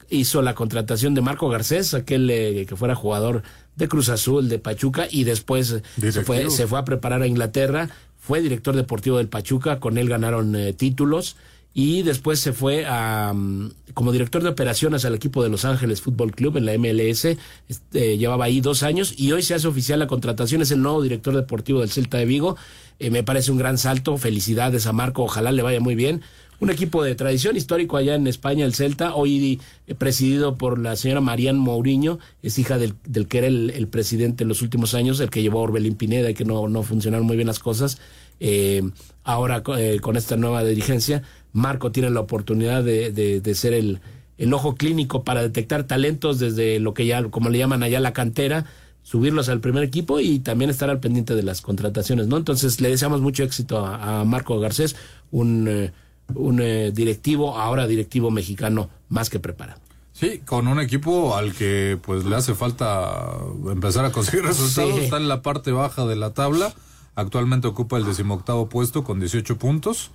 [0.09, 3.43] Hizo la contratación de Marco Garcés, aquel eh, que fuera jugador
[3.75, 7.89] de Cruz Azul, de Pachuca, y después se fue, se fue a preparar a Inglaterra.
[8.19, 11.35] Fue director deportivo del Pachuca, con él ganaron eh, títulos.
[11.73, 16.01] Y después se fue a, mm, como director de operaciones al equipo de Los Ángeles
[16.01, 17.37] Fútbol Club en la MLS.
[17.69, 20.61] Este, llevaba ahí dos años y hoy se hace oficial la contratación.
[20.61, 22.57] Es el nuevo director deportivo del Celta de Vigo.
[22.99, 24.17] Eh, me parece un gran salto.
[24.17, 25.23] Felicidades a Marco.
[25.23, 26.21] Ojalá le vaya muy bien.
[26.61, 30.95] Un equipo de tradición histórico allá en España, el Celta, hoy eh, presidido por la
[30.95, 35.19] señora Marian Mourinho, es hija del, del que era el, presidente en los últimos años,
[35.19, 37.97] el que llevó a Orbelín Pineda y que no, no funcionaron muy bien las cosas.
[38.39, 38.83] Eh,
[39.23, 43.99] ahora eh, con esta nueva dirigencia, Marco tiene la oportunidad de, de- de ser el,
[44.37, 48.13] el ojo clínico para detectar talentos desde lo que ya, como le llaman allá, la
[48.13, 48.65] cantera,
[49.01, 52.37] subirlos al primer equipo y también estar al pendiente de las contrataciones, ¿no?
[52.37, 54.95] Entonces le deseamos mucho éxito a, Marco Garcés,
[55.31, 55.91] un,
[56.35, 59.79] un eh, directivo, ahora directivo mexicano más que preparado.
[60.13, 64.95] Sí, con un equipo al que pues le hace falta empezar a conseguir resultados.
[64.95, 65.05] Sí.
[65.05, 66.73] Está en la parte baja de la tabla.
[67.15, 70.11] Actualmente ocupa el decimoctavo puesto con 18 puntos.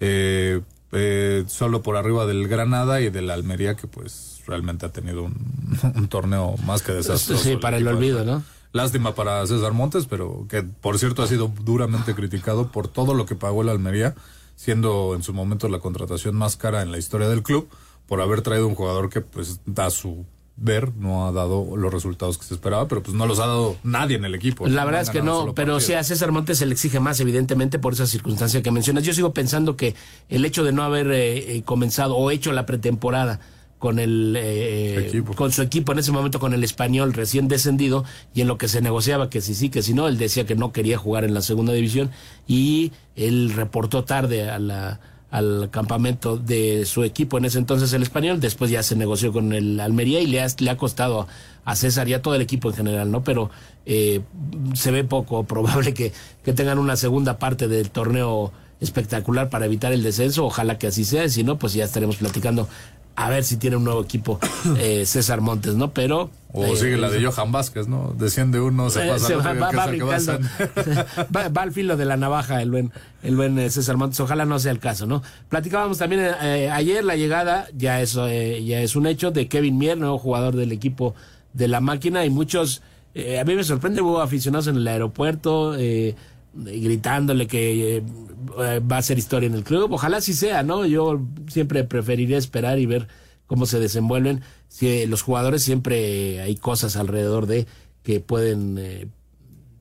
[0.00, 0.60] Eh,
[0.92, 5.34] eh, solo por arriba del Granada y del Almería que pues realmente ha tenido un,
[5.94, 7.42] un torneo más que desastroso.
[7.42, 8.42] Sí, para el olvido, ¿no?
[8.72, 13.24] Lástima para César Montes, pero que por cierto ha sido duramente criticado por todo lo
[13.24, 14.14] que pagó el Almería,
[14.56, 17.68] siendo en su momento la contratación más cara en la historia del club,
[18.06, 20.24] por haber traído un jugador que pues a su
[20.56, 23.76] ver no ha dado los resultados que se esperaba, pero pues no los ha dado
[23.84, 24.66] nadie en el equipo.
[24.66, 27.78] La verdad es que no, pero sí a César Montes se le exige más, evidentemente,
[27.78, 29.04] por esa circunstancia que mencionas.
[29.04, 29.94] Yo sigo pensando que
[30.28, 33.40] el hecho de no haber eh, eh, comenzado o hecho la pretemporada
[33.78, 38.40] con el eh, con su equipo en ese momento con el español recién descendido y
[38.40, 40.72] en lo que se negociaba que si sí que si no él decía que no
[40.72, 42.10] quería jugar en la segunda división
[42.46, 48.02] y él reportó tarde a la al campamento de su equipo en ese entonces el
[48.02, 48.40] español.
[48.40, 51.26] Después ya se negoció con el Almería y le ha, le ha costado
[51.64, 53.50] a César y a todo el equipo en general no pero
[53.84, 54.20] eh,
[54.74, 56.12] se ve poco probable que,
[56.44, 60.46] que tengan una segunda parte del torneo espectacular para evitar el descenso.
[60.46, 62.68] Ojalá que así sea si no pues ya estaremos platicando
[63.16, 64.38] a ver si tiene un nuevo equipo
[64.78, 65.90] eh, César Montes, ¿no?
[65.92, 66.30] Pero...
[66.52, 68.14] O eh, sigue la de Johan Vázquez, ¿no?
[68.16, 70.38] Desciende uno, se eh, pasa se va, va- ¿qué va va brincando.
[71.36, 74.20] va, va al filo de la navaja el buen, el buen eh, César Montes.
[74.20, 75.22] Ojalá no sea el caso, ¿no?
[75.48, 79.76] Platicábamos también eh, ayer la llegada, ya es, eh, ya es un hecho, de Kevin
[79.76, 81.14] Mier, nuevo jugador del equipo
[81.52, 82.82] de la máquina y muchos...
[83.14, 86.14] eh, a mí me sorprende, hubo aficionados en el aeropuerto eh,
[86.56, 88.02] gritándole que eh,
[88.58, 89.92] eh, va a ser historia en el club.
[89.92, 90.86] Ojalá sí sea, ¿no?
[90.86, 93.08] Yo siempre preferiría esperar y ver
[93.46, 94.42] cómo se desenvuelven.
[94.68, 97.66] Si, eh, los jugadores siempre eh, hay cosas alrededor de
[98.02, 99.08] que pueden eh,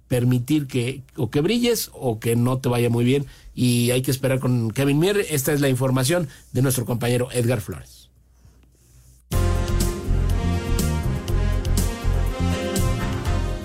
[0.08, 4.12] permitir que o que brilles o que no te vaya muy bien y hay que
[4.12, 5.26] esperar con Kevin Mier.
[5.30, 7.95] Esta es la información de nuestro compañero Edgar Flores.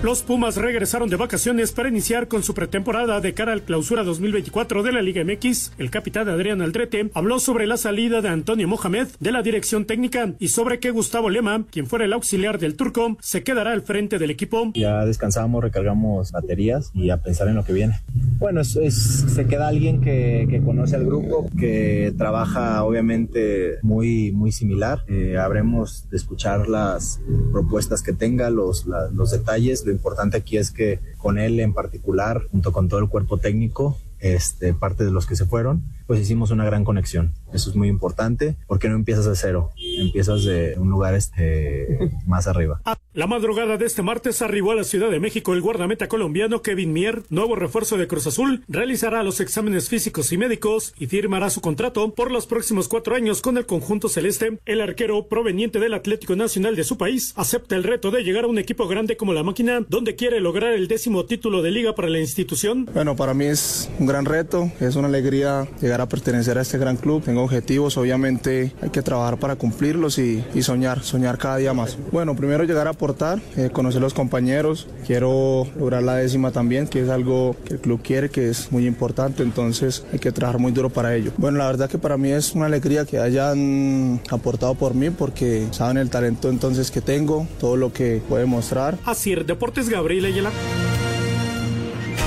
[0.02, 4.82] Los Pumas regresaron de vacaciones para iniciar con su pretemporada de cara al clausura 2024
[4.82, 5.72] de la Liga MX.
[5.76, 10.32] El capitán Adrián Aldrete habló sobre la salida de Antonio Mohamed de la dirección técnica
[10.38, 14.18] y sobre que Gustavo Lema, quien fuera el auxiliar del turco, se quedará al frente
[14.18, 14.72] del equipo.
[14.74, 18.00] Ya descansamos, recargamos baterías y a pensar en lo que viene.
[18.38, 24.32] Bueno, es, es- se queda alguien que, que conoce al grupo, que trabaja obviamente muy,
[24.32, 25.04] muy similar.
[25.08, 27.20] Eh, habremos de escuchar las
[27.52, 29.84] propuestas que tenga, los, la- los detalles.
[29.90, 33.98] Lo importante aquí es que con él en particular, junto con todo el cuerpo técnico,
[34.20, 37.34] este, parte de los que se fueron, pues hicimos una gran conexión.
[37.52, 42.48] Eso es muy importante porque no empiezas de cero, empiezas de un lugar este, más
[42.48, 42.82] arriba.
[43.14, 46.92] La madrugada de este martes arribó a la Ciudad de México el guardameta colombiano Kevin
[46.92, 51.60] Mier, nuevo refuerzo de Cruz Azul, realizará los exámenes físicos y médicos y firmará su
[51.60, 54.58] contrato por los próximos cuatro años con el conjunto celeste.
[54.66, 58.48] El arquero proveniente del Atlético Nacional de su país acepta el reto de llegar a
[58.48, 62.08] un equipo grande como la máquina, donde quiere lograr el décimo título de liga para
[62.08, 62.88] la institución.
[62.92, 66.96] Bueno, para mí es un gran reto, es una alegría llegar pertenecer a este gran
[66.96, 67.22] club.
[67.22, 71.96] Tengo objetivos, obviamente hay que trabajar para cumplirlos y, soñar, soñar cada día más.
[72.12, 77.02] Bueno, primero llegar a aportar, eh, conocer los compañeros, quiero lograr la décima también, que
[77.02, 80.72] es algo que el club quiere, que es muy importante, entonces hay que trabajar muy
[80.72, 81.32] duro para ello.
[81.36, 85.66] Bueno, la verdad que para mí es una alegría que hayan aportado por mí porque
[85.70, 88.98] saben el talento entonces que tengo, todo lo que puedo mostrar.
[89.04, 90.50] Así, Deportes Gabriel Ayala.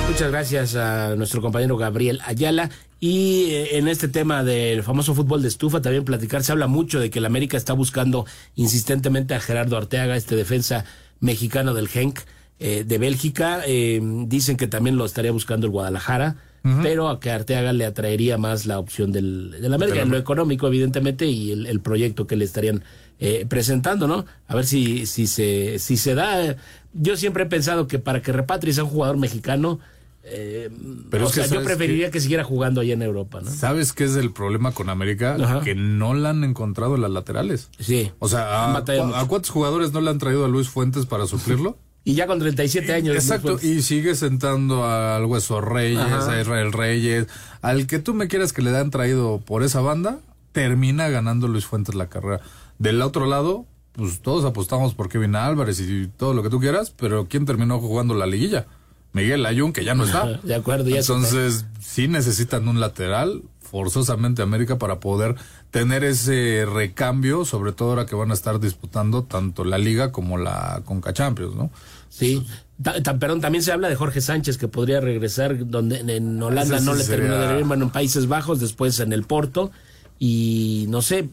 [0.08, 2.70] Muchas gracias a nuestro compañero Gabriel Ayala.
[3.00, 7.00] Y eh, en este tema del famoso fútbol de estufa, también platicar, se habla mucho
[7.00, 10.84] de que el América está buscando insistentemente a Gerardo Arteaga, este defensa
[11.20, 12.20] mexicano del Genk
[12.60, 13.62] eh, de Bélgica.
[13.66, 16.36] Eh, dicen que también lo estaría buscando el Guadalajara,
[16.82, 20.66] pero a que Arteaga le atraería más la opción del, del América, en lo económico,
[20.66, 22.82] evidentemente, y el, el proyecto que le estarían
[23.20, 24.24] eh, presentando, ¿no?
[24.48, 26.56] A ver si, si, se, si se da.
[26.94, 29.78] Yo siempre he pensado que para que repatries a un jugador mexicano,
[30.26, 30.70] eh,
[31.10, 33.50] Pero o es que sea, yo ¿sabes preferiría que siguiera jugando allá en Europa, ¿no?
[33.50, 35.36] ¿Sabes qué es el problema con América?
[35.40, 35.60] Ajá.
[35.60, 37.68] Que no la han encontrado en las laterales.
[37.78, 38.10] Sí.
[38.18, 41.78] O sea, ¿a, a cuántos jugadores no le han traído a Luis Fuentes para suplirlo?
[42.06, 43.14] Y ya con 37 años.
[43.16, 46.32] Exacto, y sigue sentando al Hueso Reyes, Ajá.
[46.32, 47.28] a Israel Reyes,
[47.62, 50.18] al que tú me quieras que le han traído por esa banda,
[50.52, 52.42] termina ganando Luis Fuentes la carrera.
[52.78, 56.90] Del otro lado, pues todos apostamos por Kevin Álvarez y todo lo que tú quieras,
[56.90, 58.66] pero ¿quién terminó jugando la liguilla?
[59.14, 60.26] Miguel Ayun, que ya no está.
[60.42, 60.98] De acuerdo, ya.
[60.98, 65.36] Entonces, sí necesitan un lateral, forzosamente América, para poder
[65.70, 70.36] tener ese recambio, sobre todo ahora que van a estar disputando tanto la Liga como
[70.38, 71.70] la Conca Champions, ¿no?
[72.10, 72.46] Sí.
[72.82, 76.78] Ta- ta- perdón, también se habla de Jorge Sánchez que podría regresar donde en Holanda
[76.78, 79.70] sí no le sería- terminó de ir, bueno, en Países Bajos, después en el Porto
[80.18, 81.28] y no sé,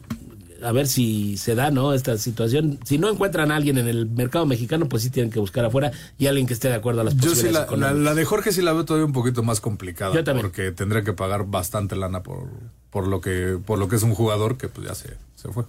[0.64, 1.92] a ver si se da, ¿no?
[1.94, 2.78] Esta situación.
[2.84, 5.92] Si no encuentran a alguien en el mercado mexicano, pues sí tienen que buscar afuera
[6.18, 8.52] y alguien que esté de acuerdo a las Yo sí, la, la- la de Jorge
[8.52, 10.14] sí la veo todavía un poquito más complicada.
[10.14, 10.46] Yo también.
[10.46, 12.48] Porque tendría que pagar bastante lana por,
[12.90, 15.64] por lo que por lo que es un jugador que pues ya se, se fue.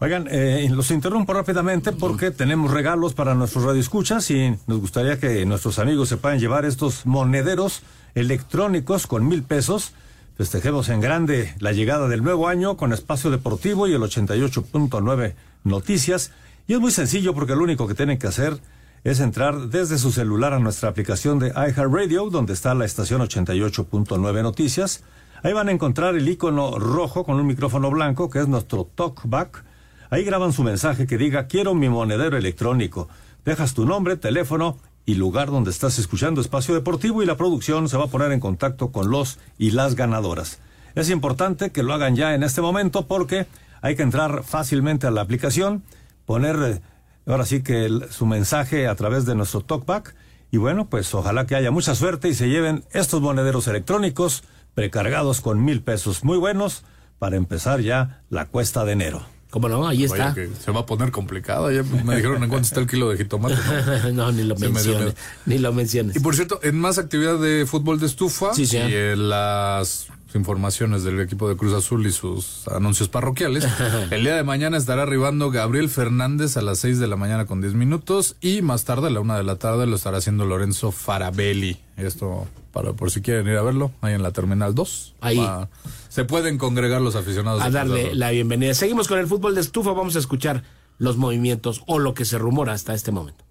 [0.00, 5.44] Oigan, eh, los interrumpo rápidamente porque tenemos regalos para nuestros radioescuchas y nos gustaría que
[5.44, 7.82] nuestros amigos se puedan llevar estos monederos
[8.14, 9.92] electrónicos con mil pesos.
[10.38, 16.30] Festejemos en grande la llegada del nuevo año con Espacio Deportivo y el 88.9 Noticias.
[16.68, 18.56] Y es muy sencillo porque lo único que tienen que hacer
[19.02, 24.42] es entrar desde su celular a nuestra aplicación de iHeartRadio, donde está la estación 88.9
[24.42, 25.02] Noticias.
[25.42, 29.64] Ahí van a encontrar el icono rojo con un micrófono blanco, que es nuestro talkback.
[30.08, 33.08] Ahí graban su mensaje que diga quiero mi monedero electrónico.
[33.44, 37.96] Dejas tu nombre, teléfono y lugar donde estás escuchando Espacio Deportivo y la producción se
[37.96, 40.58] va a poner en contacto con los y las ganadoras.
[40.94, 43.46] Es importante que lo hagan ya en este momento porque
[43.80, 45.82] hay que entrar fácilmente a la aplicación,
[46.26, 46.82] poner eh,
[47.26, 50.14] ahora sí que su mensaje a través de nuestro talkback
[50.50, 54.44] y bueno, pues ojalá que haya mucha suerte y se lleven estos monederos electrónicos
[54.74, 56.84] precargados con mil pesos muy buenos
[57.18, 59.37] para empezar ya la cuesta de enero.
[59.50, 59.88] ¿Cómo no?
[59.88, 61.70] Ahí que se va a poner complicado.
[61.70, 63.56] Ya me dijeron en cuánto está el kilo de jitomate.
[64.12, 65.14] no, ni lo Se menciones.
[65.46, 66.16] Ni lo menciones.
[66.16, 68.68] Y por cierto, en más actividad de fútbol de estufa sí.
[68.70, 73.66] y en las informaciones del equipo de Cruz Azul y sus anuncios parroquiales,
[74.10, 77.60] el día de mañana estará arribando Gabriel Fernández a las 6 de la mañana con
[77.60, 80.92] 10 minutos y más tarde a la 1 de la tarde lo estará haciendo Lorenzo
[80.92, 81.78] Farabelli.
[81.96, 85.14] Esto para por si quieren ir a verlo, ahí en la Terminal 2.
[85.20, 85.38] Ahí.
[85.38, 85.68] Va-
[86.08, 87.62] se pueden congregar los aficionados.
[87.62, 88.74] a darle la bienvenida.
[88.74, 90.62] Seguimos con el fútbol de estufa, vamos a escuchar
[90.98, 93.44] los movimientos o lo que se rumora hasta este momento.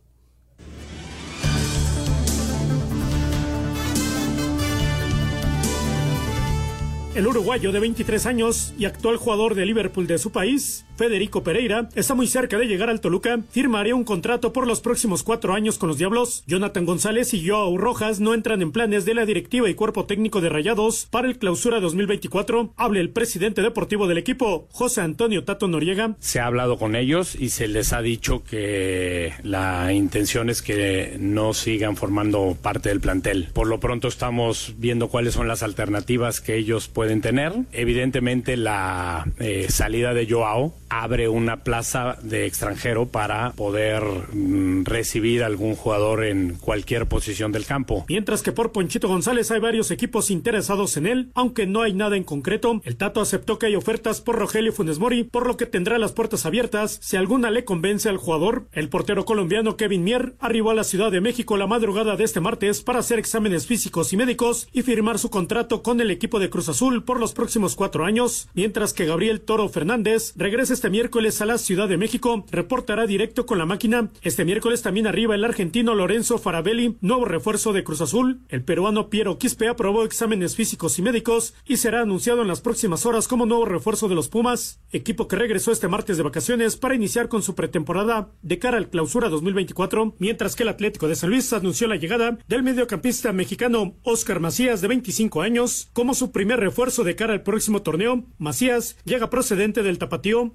[7.17, 11.89] El uruguayo de 23 años y actual jugador de Liverpool de su país, Federico Pereira,
[11.95, 13.39] está muy cerca de llegar al Toluca.
[13.51, 16.43] Firmaría un contrato por los próximos cuatro años con los Diablos.
[16.47, 20.41] Jonathan González y Joao Rojas no entran en planes de la directiva y cuerpo técnico
[20.41, 22.73] de Rayados para el clausura 2024.
[22.75, 26.15] Habla el presidente deportivo del equipo, José Antonio Tato Noriega.
[26.19, 31.17] Se ha hablado con ellos y se les ha dicho que la intención es que
[31.19, 33.49] no sigan formando parte del plantel.
[33.53, 37.53] Por lo pronto estamos viendo cuáles son las alternativas que ellos pueden tener.
[37.71, 45.43] Evidentemente la eh, salida de Joao abre una plaza de extranjero para poder mm, recibir
[45.43, 48.05] algún jugador en cualquier posición del campo.
[48.07, 52.17] Mientras que por Ponchito González hay varios equipos interesados en él, aunque no hay nada
[52.17, 52.81] en concreto.
[52.83, 56.13] El Tato aceptó que hay ofertas por Rogelio Funes Mori, por lo que tendrá las
[56.13, 58.67] puertas abiertas si alguna le convence al jugador.
[58.71, 62.39] El portero colombiano Kevin Mier arribó a la Ciudad de México la madrugada de este
[62.39, 66.49] martes para hacer exámenes físicos y médicos y firmar su contrato con el equipo de
[66.49, 71.41] Cruz Azul por los próximos cuatro años, mientras que Gabriel Toro Fernández regresa este miércoles
[71.41, 74.11] a la Ciudad de México, reportará directo con la máquina.
[74.21, 78.41] Este miércoles también arriba el argentino Lorenzo Farabelli, nuevo refuerzo de Cruz Azul.
[78.47, 83.07] El peruano Piero Quispe aprobó exámenes físicos y médicos y será anunciado en las próximas
[83.07, 86.93] horas como nuevo refuerzo de los Pumas, equipo que regresó este martes de vacaciones para
[86.93, 91.31] iniciar con su pretemporada de cara al clausura 2024, mientras que el Atlético de San
[91.31, 96.59] Luis anunció la llegada del mediocampista mexicano Oscar Macías de 25 años como su primer
[96.59, 98.25] refuerzo de cara al próximo torneo.
[98.37, 100.53] Macías llega procedente del Tapatío.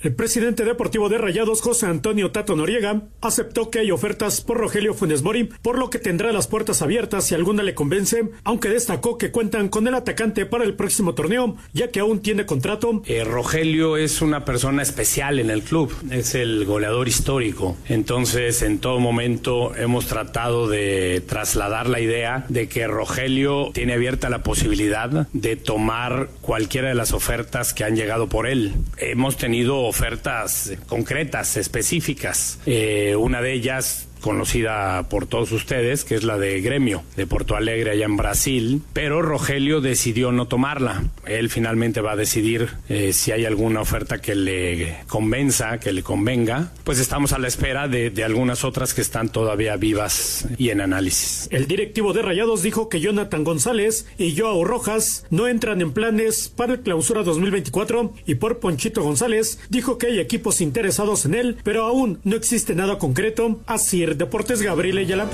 [0.00, 4.94] El presidente deportivo de Rayados, José Antonio Tato Noriega, aceptó que hay ofertas por Rogelio
[4.94, 5.24] Funes
[5.60, 9.68] por lo que tendrá las puertas abiertas si alguna le convence, aunque destacó que cuentan
[9.68, 13.02] con el atacante para el próximo torneo, ya que aún tiene contrato.
[13.06, 17.76] Eh, Rogelio es una persona especial en el club, es el goleador histórico.
[17.88, 24.30] Entonces, en todo momento hemos tratado de trasladar la idea de que Rogelio tiene abierta
[24.30, 28.74] la posibilidad de tomar cualquiera de las ofertas que han llegado por él.
[28.98, 32.58] Hemos tenido ofertas concretas, específicas.
[32.66, 37.56] Eh, una de ellas conocida por todos ustedes, que es la de Gremio, de Porto
[37.56, 41.04] Alegre allá en Brasil, pero Rogelio decidió no tomarla.
[41.26, 46.02] Él finalmente va a decidir eh, si hay alguna oferta que le convenza, que le
[46.02, 46.72] convenga.
[46.84, 50.80] Pues estamos a la espera de, de, algunas otras que están todavía vivas y en
[50.80, 51.48] análisis.
[51.50, 56.48] El directivo de Rayados dijo que Jonathan González y Joao Rojas no entran en planes
[56.48, 61.56] para el clausura 2024 y por Ponchito González dijo que hay equipos interesados en él,
[61.62, 63.60] pero aún no existe nada concreto.
[63.66, 65.26] Así Deportes, Gabriel Ayala.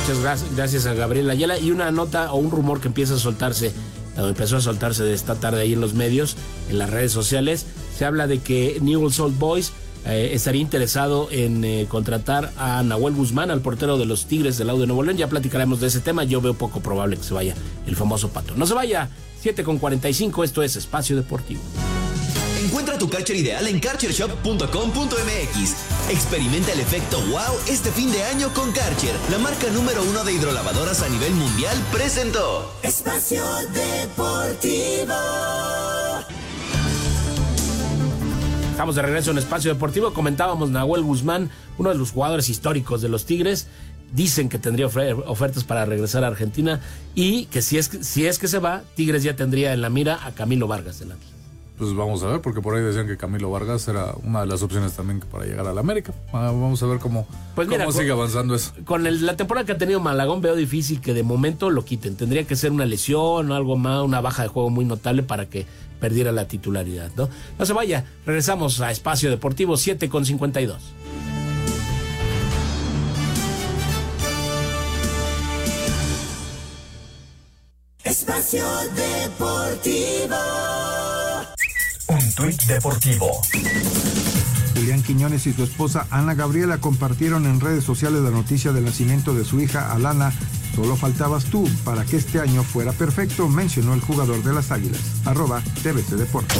[0.00, 1.58] Muchas gracias a Gabriel Ayala.
[1.58, 3.72] Y una nota o un rumor que empieza a soltarse,
[4.18, 6.36] o empezó a soltarse de esta tarde ahí en los medios,
[6.68, 7.66] en las redes sociales.
[7.96, 9.72] Se habla de que Newell's Old Boys
[10.04, 14.66] eh, estaría interesado en eh, contratar a Nahuel Guzmán, al portero de los Tigres del
[14.66, 15.16] lado de Nuevo León.
[15.16, 16.24] Ya platicaremos de ese tema.
[16.24, 17.54] Yo veo poco probable que se vaya
[17.86, 18.54] el famoso pato.
[18.56, 19.08] No se vaya.
[19.40, 20.44] 7 con 45.
[20.44, 21.60] Esto es Espacio Deportivo.
[22.64, 26.10] Encuentra tu Karcher ideal en karchershop.com.mx.
[26.10, 30.34] Experimenta el efecto wow este fin de año con Karcher, la marca número uno de
[30.34, 33.42] hidrolavadoras a nivel mundial, presentó Espacio
[33.74, 35.12] Deportivo.
[38.70, 40.14] Estamos de regreso en Espacio Deportivo.
[40.14, 43.66] Comentábamos Nahuel Guzmán, uno de los jugadores históricos de los Tigres.
[44.12, 46.80] Dicen que tendría ofertas para regresar a Argentina
[47.16, 50.24] y que si es, si es que se va, Tigres ya tendría en la mira
[50.24, 51.31] a Camilo Vargas del Atlas.
[51.78, 54.62] Pues vamos a ver, porque por ahí decían que Camilo Vargas era una de las
[54.62, 56.12] opciones también para llegar a la América.
[56.32, 58.72] Ah, vamos a ver cómo, pues mira, cómo sigue avanzando eso.
[58.84, 62.16] Con el, la temporada que ha tenido Malagón veo difícil que de momento lo quiten.
[62.16, 65.46] Tendría que ser una lesión o algo más, una baja de juego muy notable para
[65.46, 65.66] que
[65.98, 67.28] perdiera la titularidad, ¿no?
[67.58, 70.82] No se vaya, regresamos a Espacio Deportivo 7 con 52.
[78.04, 78.64] Espacio
[78.94, 80.36] Deportivo.
[82.08, 83.40] Un tuit deportivo.
[84.74, 89.34] Julián Quiñones y su esposa Ana Gabriela compartieron en redes sociales la noticia del nacimiento
[89.34, 90.32] de su hija Alana.
[90.74, 95.00] Solo faltabas tú para que este año fuera perfecto, mencionó el jugador de las Águilas.
[95.24, 96.58] Arroba TVC Deportes.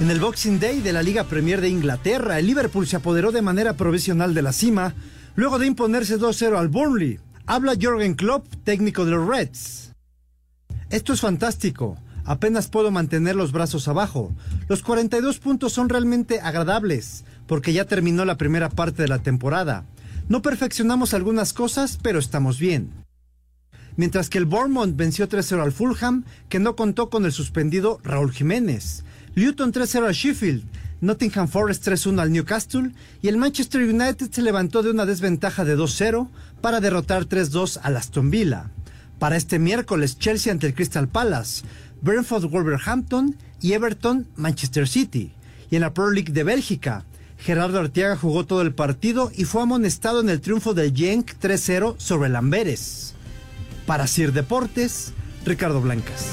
[0.00, 3.42] En el Boxing Day de la Liga Premier de Inglaterra, el Liverpool se apoderó de
[3.42, 4.94] manera provisional de la cima,
[5.34, 7.18] luego de imponerse 2-0 al Burnley.
[7.46, 9.87] Habla Jorgen Klopp, técnico de los Reds.
[10.90, 11.98] Esto es fantástico.
[12.24, 14.34] Apenas puedo mantener los brazos abajo.
[14.68, 19.84] Los 42 puntos son realmente agradables, porque ya terminó la primera parte de la temporada.
[20.28, 22.90] No perfeccionamos algunas cosas, pero estamos bien.
[23.96, 28.32] Mientras que el Bournemouth venció 3-0 al Fulham, que no contó con el suspendido Raúl
[28.32, 29.04] Jiménez.
[29.34, 30.64] Luton 3-0 al Sheffield,
[31.00, 35.76] Nottingham Forest 3-1 al Newcastle y el Manchester United se levantó de una desventaja de
[35.76, 36.28] 2-0
[36.60, 38.70] para derrotar 3-2 al Aston Villa.
[39.18, 41.64] Para este miércoles, Chelsea ante el Crystal Palace,
[42.02, 45.32] Brentford Wolverhampton y Everton Manchester City.
[45.70, 47.04] Y en la Pro League de Bélgica,
[47.38, 51.96] Gerardo Arteaga jugó todo el partido y fue amonestado en el triunfo del Genk 3-0
[51.98, 53.14] sobre el Amberes.
[53.86, 55.12] Para Sir Deportes,
[55.44, 56.26] Ricardo Blancas.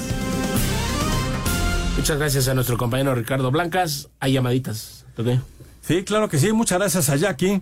[1.98, 4.10] Muchas gracias a nuestro compañero Ricardo Blancas.
[4.20, 5.06] Hay llamaditas.
[5.18, 5.40] ¿ok?
[5.82, 6.52] Sí, claro que sí.
[6.52, 7.62] Muchas gracias a Jackie,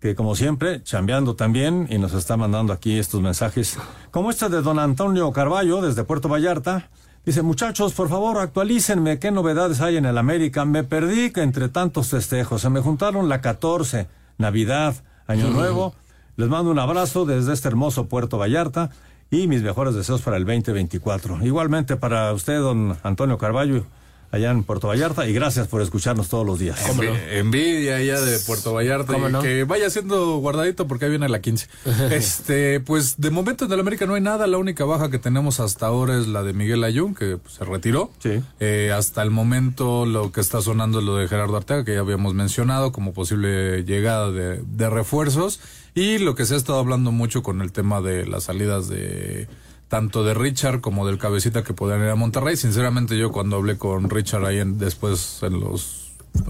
[0.00, 3.78] que como siempre, chambeando también y nos está mandando aquí estos mensajes.
[4.10, 6.88] Como este de don Antonio Carballo, desde Puerto Vallarta.
[7.24, 10.64] Dice, muchachos, por favor, actualícenme qué novedades hay en el América.
[10.64, 12.62] Me perdí que entre tantos festejos.
[12.62, 14.94] Se me juntaron la 14, Navidad,
[15.26, 15.94] Año Nuevo.
[16.36, 18.90] Les mando un abrazo desde este hermoso Puerto Vallarta
[19.30, 21.44] y mis mejores deseos para el 2024.
[21.44, 23.84] Igualmente para usted, don Antonio Carballo,
[24.32, 26.78] allá en Puerto Vallarta, y gracias por escucharnos todos los días.
[26.88, 29.42] Envi- Envidia allá de Puerto Vallarta ¿Cómo y no?
[29.42, 31.68] que vaya siendo guardadito porque ahí viene la 15.
[32.12, 35.58] este, pues de momento en el América no hay nada, la única baja que tenemos
[35.60, 38.10] hasta ahora es la de Miguel Ayun que pues, se retiró.
[38.20, 38.40] Sí.
[38.60, 42.00] Eh, hasta el momento lo que está sonando es lo de Gerardo Arteaga que ya
[42.00, 45.60] habíamos mencionado como posible llegada de, de refuerzos
[45.94, 49.48] y lo que se ha estado hablando mucho con el tema de las salidas de
[49.90, 52.56] tanto de Richard como del cabecita que podían ir a Monterrey.
[52.56, 55.98] Sinceramente yo cuando hablé con Richard ahí en- después en los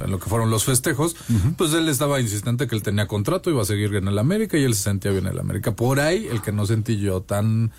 [0.05, 1.17] en lo que fueron los festejos,
[1.57, 4.65] pues él estaba insistente que él tenía contrato, iba a seguir en el América y
[4.65, 5.73] él se sentía bien en el América.
[5.75, 7.73] Por ahí el que no sentí yo tan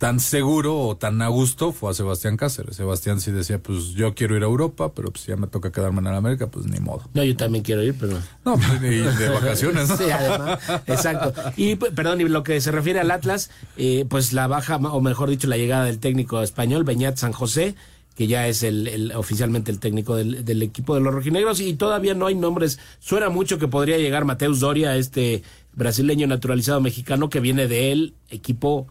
[0.00, 2.74] tan seguro o tan a gusto fue a Sebastián Cáceres.
[2.74, 6.00] Sebastián sí decía, pues yo quiero ir a Europa, pero pues ya me toca quedarme
[6.00, 7.02] en América, pues ni modo.
[7.12, 8.18] No, yo también quiero ir, pero...
[8.42, 9.90] No, pues, de vacaciones.
[9.90, 9.96] ¿no?
[9.98, 11.34] sí, además, exacto.
[11.54, 15.28] Y perdón, y lo que se refiere al Atlas, eh, pues la baja, o mejor
[15.28, 17.74] dicho, la llegada del técnico español, Beñat San José,
[18.16, 22.14] que ya es el, oficialmente el técnico del, del, equipo de los rojinegros y todavía
[22.14, 22.78] no hay nombres.
[23.00, 25.42] Suena mucho que podría llegar Mateus Doria, este
[25.74, 28.88] brasileño naturalizado mexicano que viene del equipo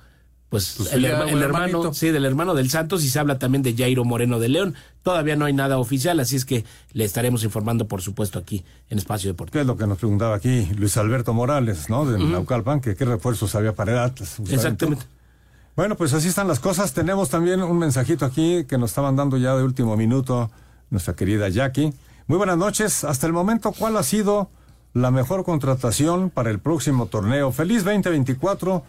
[0.49, 4.03] pues, pues el, hermano, sí, del hermano del Santos y se habla también de Jairo
[4.03, 4.75] Moreno de León.
[5.03, 8.97] Todavía no hay nada oficial, así es que le estaremos informando, por supuesto, aquí en
[8.97, 9.53] Espacio Deportivo.
[9.53, 12.05] ¿Qué es lo que nos preguntaba aquí Luis Alberto Morales, ¿no?
[12.05, 14.39] De Naucalpan, que qué refuerzos había para el Atlas.
[14.49, 15.05] Exactamente.
[15.75, 16.93] Bueno, pues así están las cosas.
[16.93, 20.49] Tenemos también un mensajito aquí que nos estaban dando ya de último minuto
[20.89, 21.93] nuestra querida Jackie.
[22.25, 23.03] Muy buenas noches.
[23.03, 24.49] Hasta el momento, ¿cuál ha sido
[24.93, 27.51] la mejor contratación para el próximo torneo?
[27.51, 28.83] Feliz 2024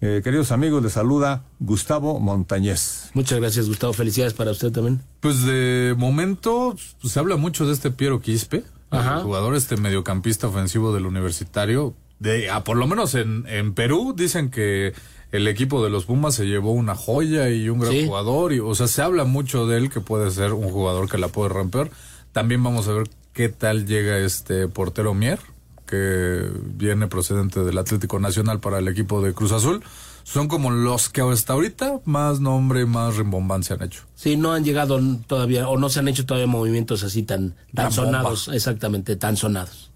[0.00, 3.10] eh, queridos amigos, les saluda Gustavo Montañez.
[3.14, 3.92] Muchas gracias, Gustavo.
[3.92, 5.00] Felicidades para usted también.
[5.20, 10.48] Pues de momento pues, se habla mucho de este Piero Quispe, el jugador este mediocampista
[10.48, 11.94] ofensivo del universitario.
[12.18, 14.94] De, ah, por lo menos en, en Perú dicen que
[15.32, 18.52] el equipo de los Pumas se llevó una joya y un gran jugador.
[18.52, 21.28] Y, o sea, se habla mucho de él que puede ser un jugador que la
[21.28, 21.90] puede romper.
[22.32, 25.38] También vamos a ver qué tal llega este portero Mier
[25.86, 29.82] que viene procedente del Atlético Nacional para el equipo de Cruz Azul,
[30.24, 34.02] son como los que hasta ahorita más nombre, más rimbombancia han hecho.
[34.16, 37.92] Sí, no han llegado todavía, o no se han hecho todavía movimientos así tan, tan
[37.92, 39.90] sonados, exactamente, tan sonados.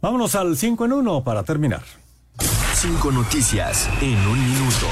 [0.00, 1.82] Vámonos al 5 en 1 para terminar.
[2.74, 4.86] Cinco noticias en un minuto.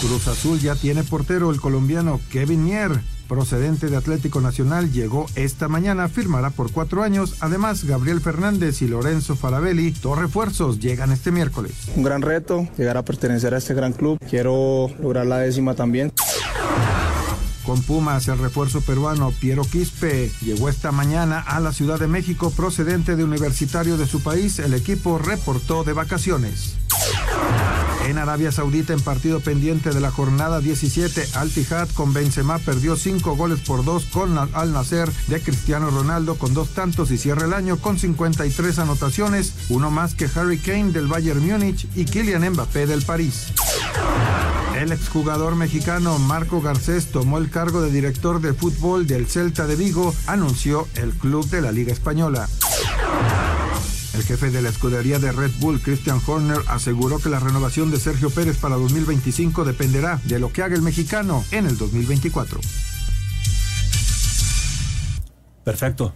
[0.00, 3.00] Cruz Azul ya tiene portero el colombiano Kevin Mier
[3.30, 7.36] procedente de Atlético Nacional, llegó esta mañana, firmará por cuatro años.
[7.38, 11.72] Además, Gabriel Fernández y Lorenzo Farabelli, dos refuerzos, llegan este miércoles.
[11.94, 14.18] Un gran reto, llegar a pertenecer a este gran club.
[14.28, 16.12] Quiero lograr la décima también.
[17.64, 22.50] Con Pumas, el refuerzo peruano Piero Quispe llegó esta mañana a la Ciudad de México
[22.50, 24.58] procedente de universitario de su país.
[24.58, 26.78] El equipo reportó de vacaciones.
[28.06, 32.96] En Arabia Saudita, en partido pendiente de la jornada 17, Al Tihad con Benzema perdió
[32.96, 37.46] 5 goles por 2 con Al Nasser de Cristiano Ronaldo con dos tantos y cierra
[37.46, 42.50] el año con 53 anotaciones, uno más que Harry Kane del Bayern Múnich y Kylian
[42.50, 43.52] Mbappé del París.
[44.76, 49.76] El exjugador mexicano Marco Garcés tomó el cargo de director de fútbol del Celta de
[49.76, 52.48] Vigo, anunció el club de la Liga Española.
[54.20, 57.96] El jefe de la escudería de Red Bull, Christian Horner, aseguró que la renovación de
[57.96, 62.60] Sergio Pérez para 2025 dependerá de lo que haga el mexicano en el 2024.
[65.64, 66.12] Perfecto.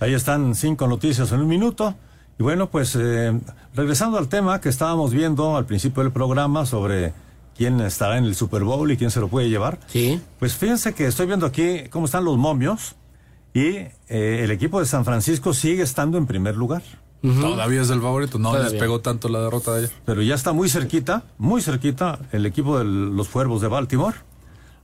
[0.00, 1.94] Ahí están cinco noticias en un minuto.
[2.38, 3.38] Y bueno, pues eh,
[3.74, 7.12] regresando al tema que estábamos viendo al principio del programa sobre
[7.54, 9.78] quién estará en el Super Bowl y quién se lo puede llevar.
[9.88, 10.22] Sí.
[10.38, 12.96] Pues fíjense que estoy viendo aquí cómo están los momios
[13.52, 16.82] y eh, el equipo de San Francisco sigue estando en primer lugar.
[17.22, 19.90] Todavía es el favorito, no les pegó tanto la derrota de ayer.
[20.04, 24.16] Pero ya está muy cerquita, muy cerquita el equipo de los Cuervos de Baltimore.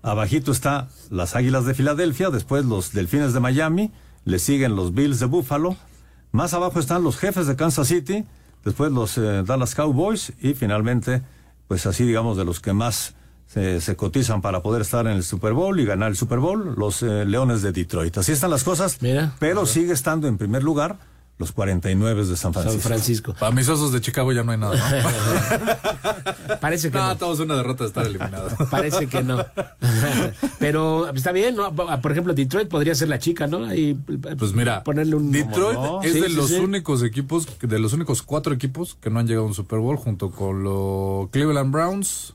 [0.02, 3.90] Abajito está las Águilas de Filadelfia, después los Delfines de Miami,
[4.24, 5.76] le siguen los Bills de Buffalo.
[6.30, 8.24] Más abajo están los Jefes de Kansas City,
[8.64, 11.22] después los eh, Dallas Cowboys y finalmente,
[11.66, 13.14] pues así digamos, de los que más
[13.48, 17.02] se, cotizan para poder estar en el Super Bowl y ganar el Super Bowl, los
[17.02, 18.18] eh, Leones de Detroit.
[18.18, 18.98] Así están las cosas,
[19.38, 20.98] pero sigue estando en primer lugar
[21.38, 22.80] los 49 de San Francisco.
[22.80, 23.34] San Francisco.
[23.34, 24.76] Para mis osos de Chicago ya no hay nada.
[26.60, 27.06] Parece que no.
[27.06, 27.16] no.
[27.16, 28.52] todos una derrota de estar eliminados.
[28.70, 29.44] Parece que no.
[30.58, 31.72] Pero está bien, ¿no?
[31.74, 33.72] Por ejemplo, Detroit podría ser la chica, ¿no?
[33.72, 33.94] Y
[34.36, 38.96] pues mira, ponerle un Detroit es de los únicos equipos, de los únicos cuatro equipos
[39.00, 42.34] que no han llegado a un Super Bowl junto con los Cleveland Browns.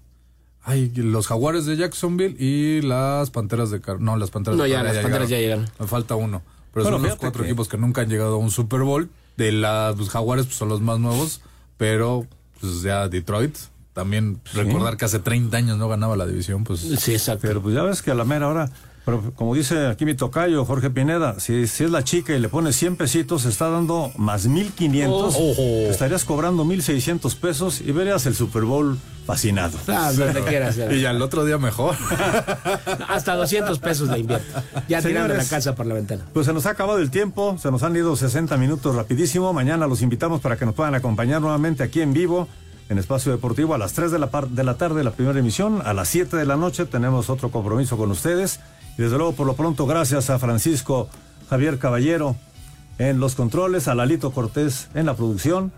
[0.66, 4.70] Ay, los Jaguares de Jacksonville y las Panteras de Car No, las Panteras no, de
[4.70, 5.68] ya, las Panteras ya llegaron.
[5.78, 6.42] Me falta uno.
[6.74, 9.10] Pero son los cuatro equipos que nunca han llegado a un Super Bowl.
[9.38, 11.42] De las los Jaguares pues, son los más nuevos,
[11.78, 12.28] pero
[12.60, 13.56] pues ya Detroit.
[13.94, 16.80] También recordar que hace 30 años no ganaba la división, pues.
[16.80, 17.48] Sí, exacto.
[17.48, 18.72] Pero pues ya ves que a la mera hora
[19.06, 22.48] pero como dice aquí mi tocayo, Jorge Pineda, si, si es la chica y le
[22.48, 25.36] pone 100 pesitos, está dando más 1500.
[25.90, 29.78] Estarías cobrando 1600 pesos y verías el Super Bowl fascinado.
[29.88, 30.78] Ah, donde quieras.
[30.78, 31.96] Y ya el otro día mejor.
[33.08, 34.62] Hasta 200 pesos la invierto.
[34.88, 36.26] Ya tirando la casa por la ventana.
[36.34, 39.52] Pues se nos ha acabado el tiempo, se nos han ido 60 minutos rapidísimo.
[39.52, 42.48] Mañana los invitamos para que nos puedan acompañar nuevamente aquí en vivo
[42.90, 45.82] en Espacio Deportivo a las 3 de la, de la tarde, la primera emisión.
[45.84, 48.60] A las 7 de la noche tenemos otro compromiso con ustedes.
[48.98, 51.10] Y desde luego, por lo pronto, gracias a Francisco
[51.50, 52.36] Javier Caballero
[52.98, 55.72] en los controles, a Lalito Cortés en la producción,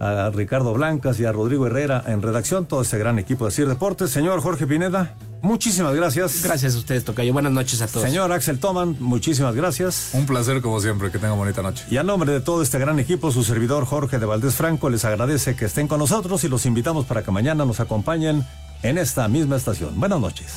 [0.00, 3.68] a Ricardo Blancas y a Rodrigo Herrera en redacción, todo ese gran equipo de CIR
[3.68, 4.10] Deportes.
[4.10, 5.14] Señor Jorge Pineda.
[5.42, 6.42] Muchísimas gracias.
[6.42, 7.32] Gracias a ustedes, Tocayo.
[7.32, 8.02] Buenas noches a todos.
[8.02, 10.10] Señor Axel Toman, muchísimas gracias.
[10.12, 11.84] Un placer como siempre, que tenga bonita noche.
[11.88, 15.04] Y a nombre de todo este gran equipo, su servidor Jorge de Valdés Franco les
[15.04, 18.44] agradece que estén con nosotros y los invitamos para que mañana nos acompañen
[18.82, 19.98] en esta misma estación.
[19.98, 20.52] Buenas noches.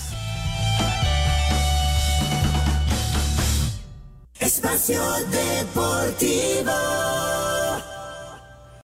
[4.49, 6.71] Espacio Deportivo.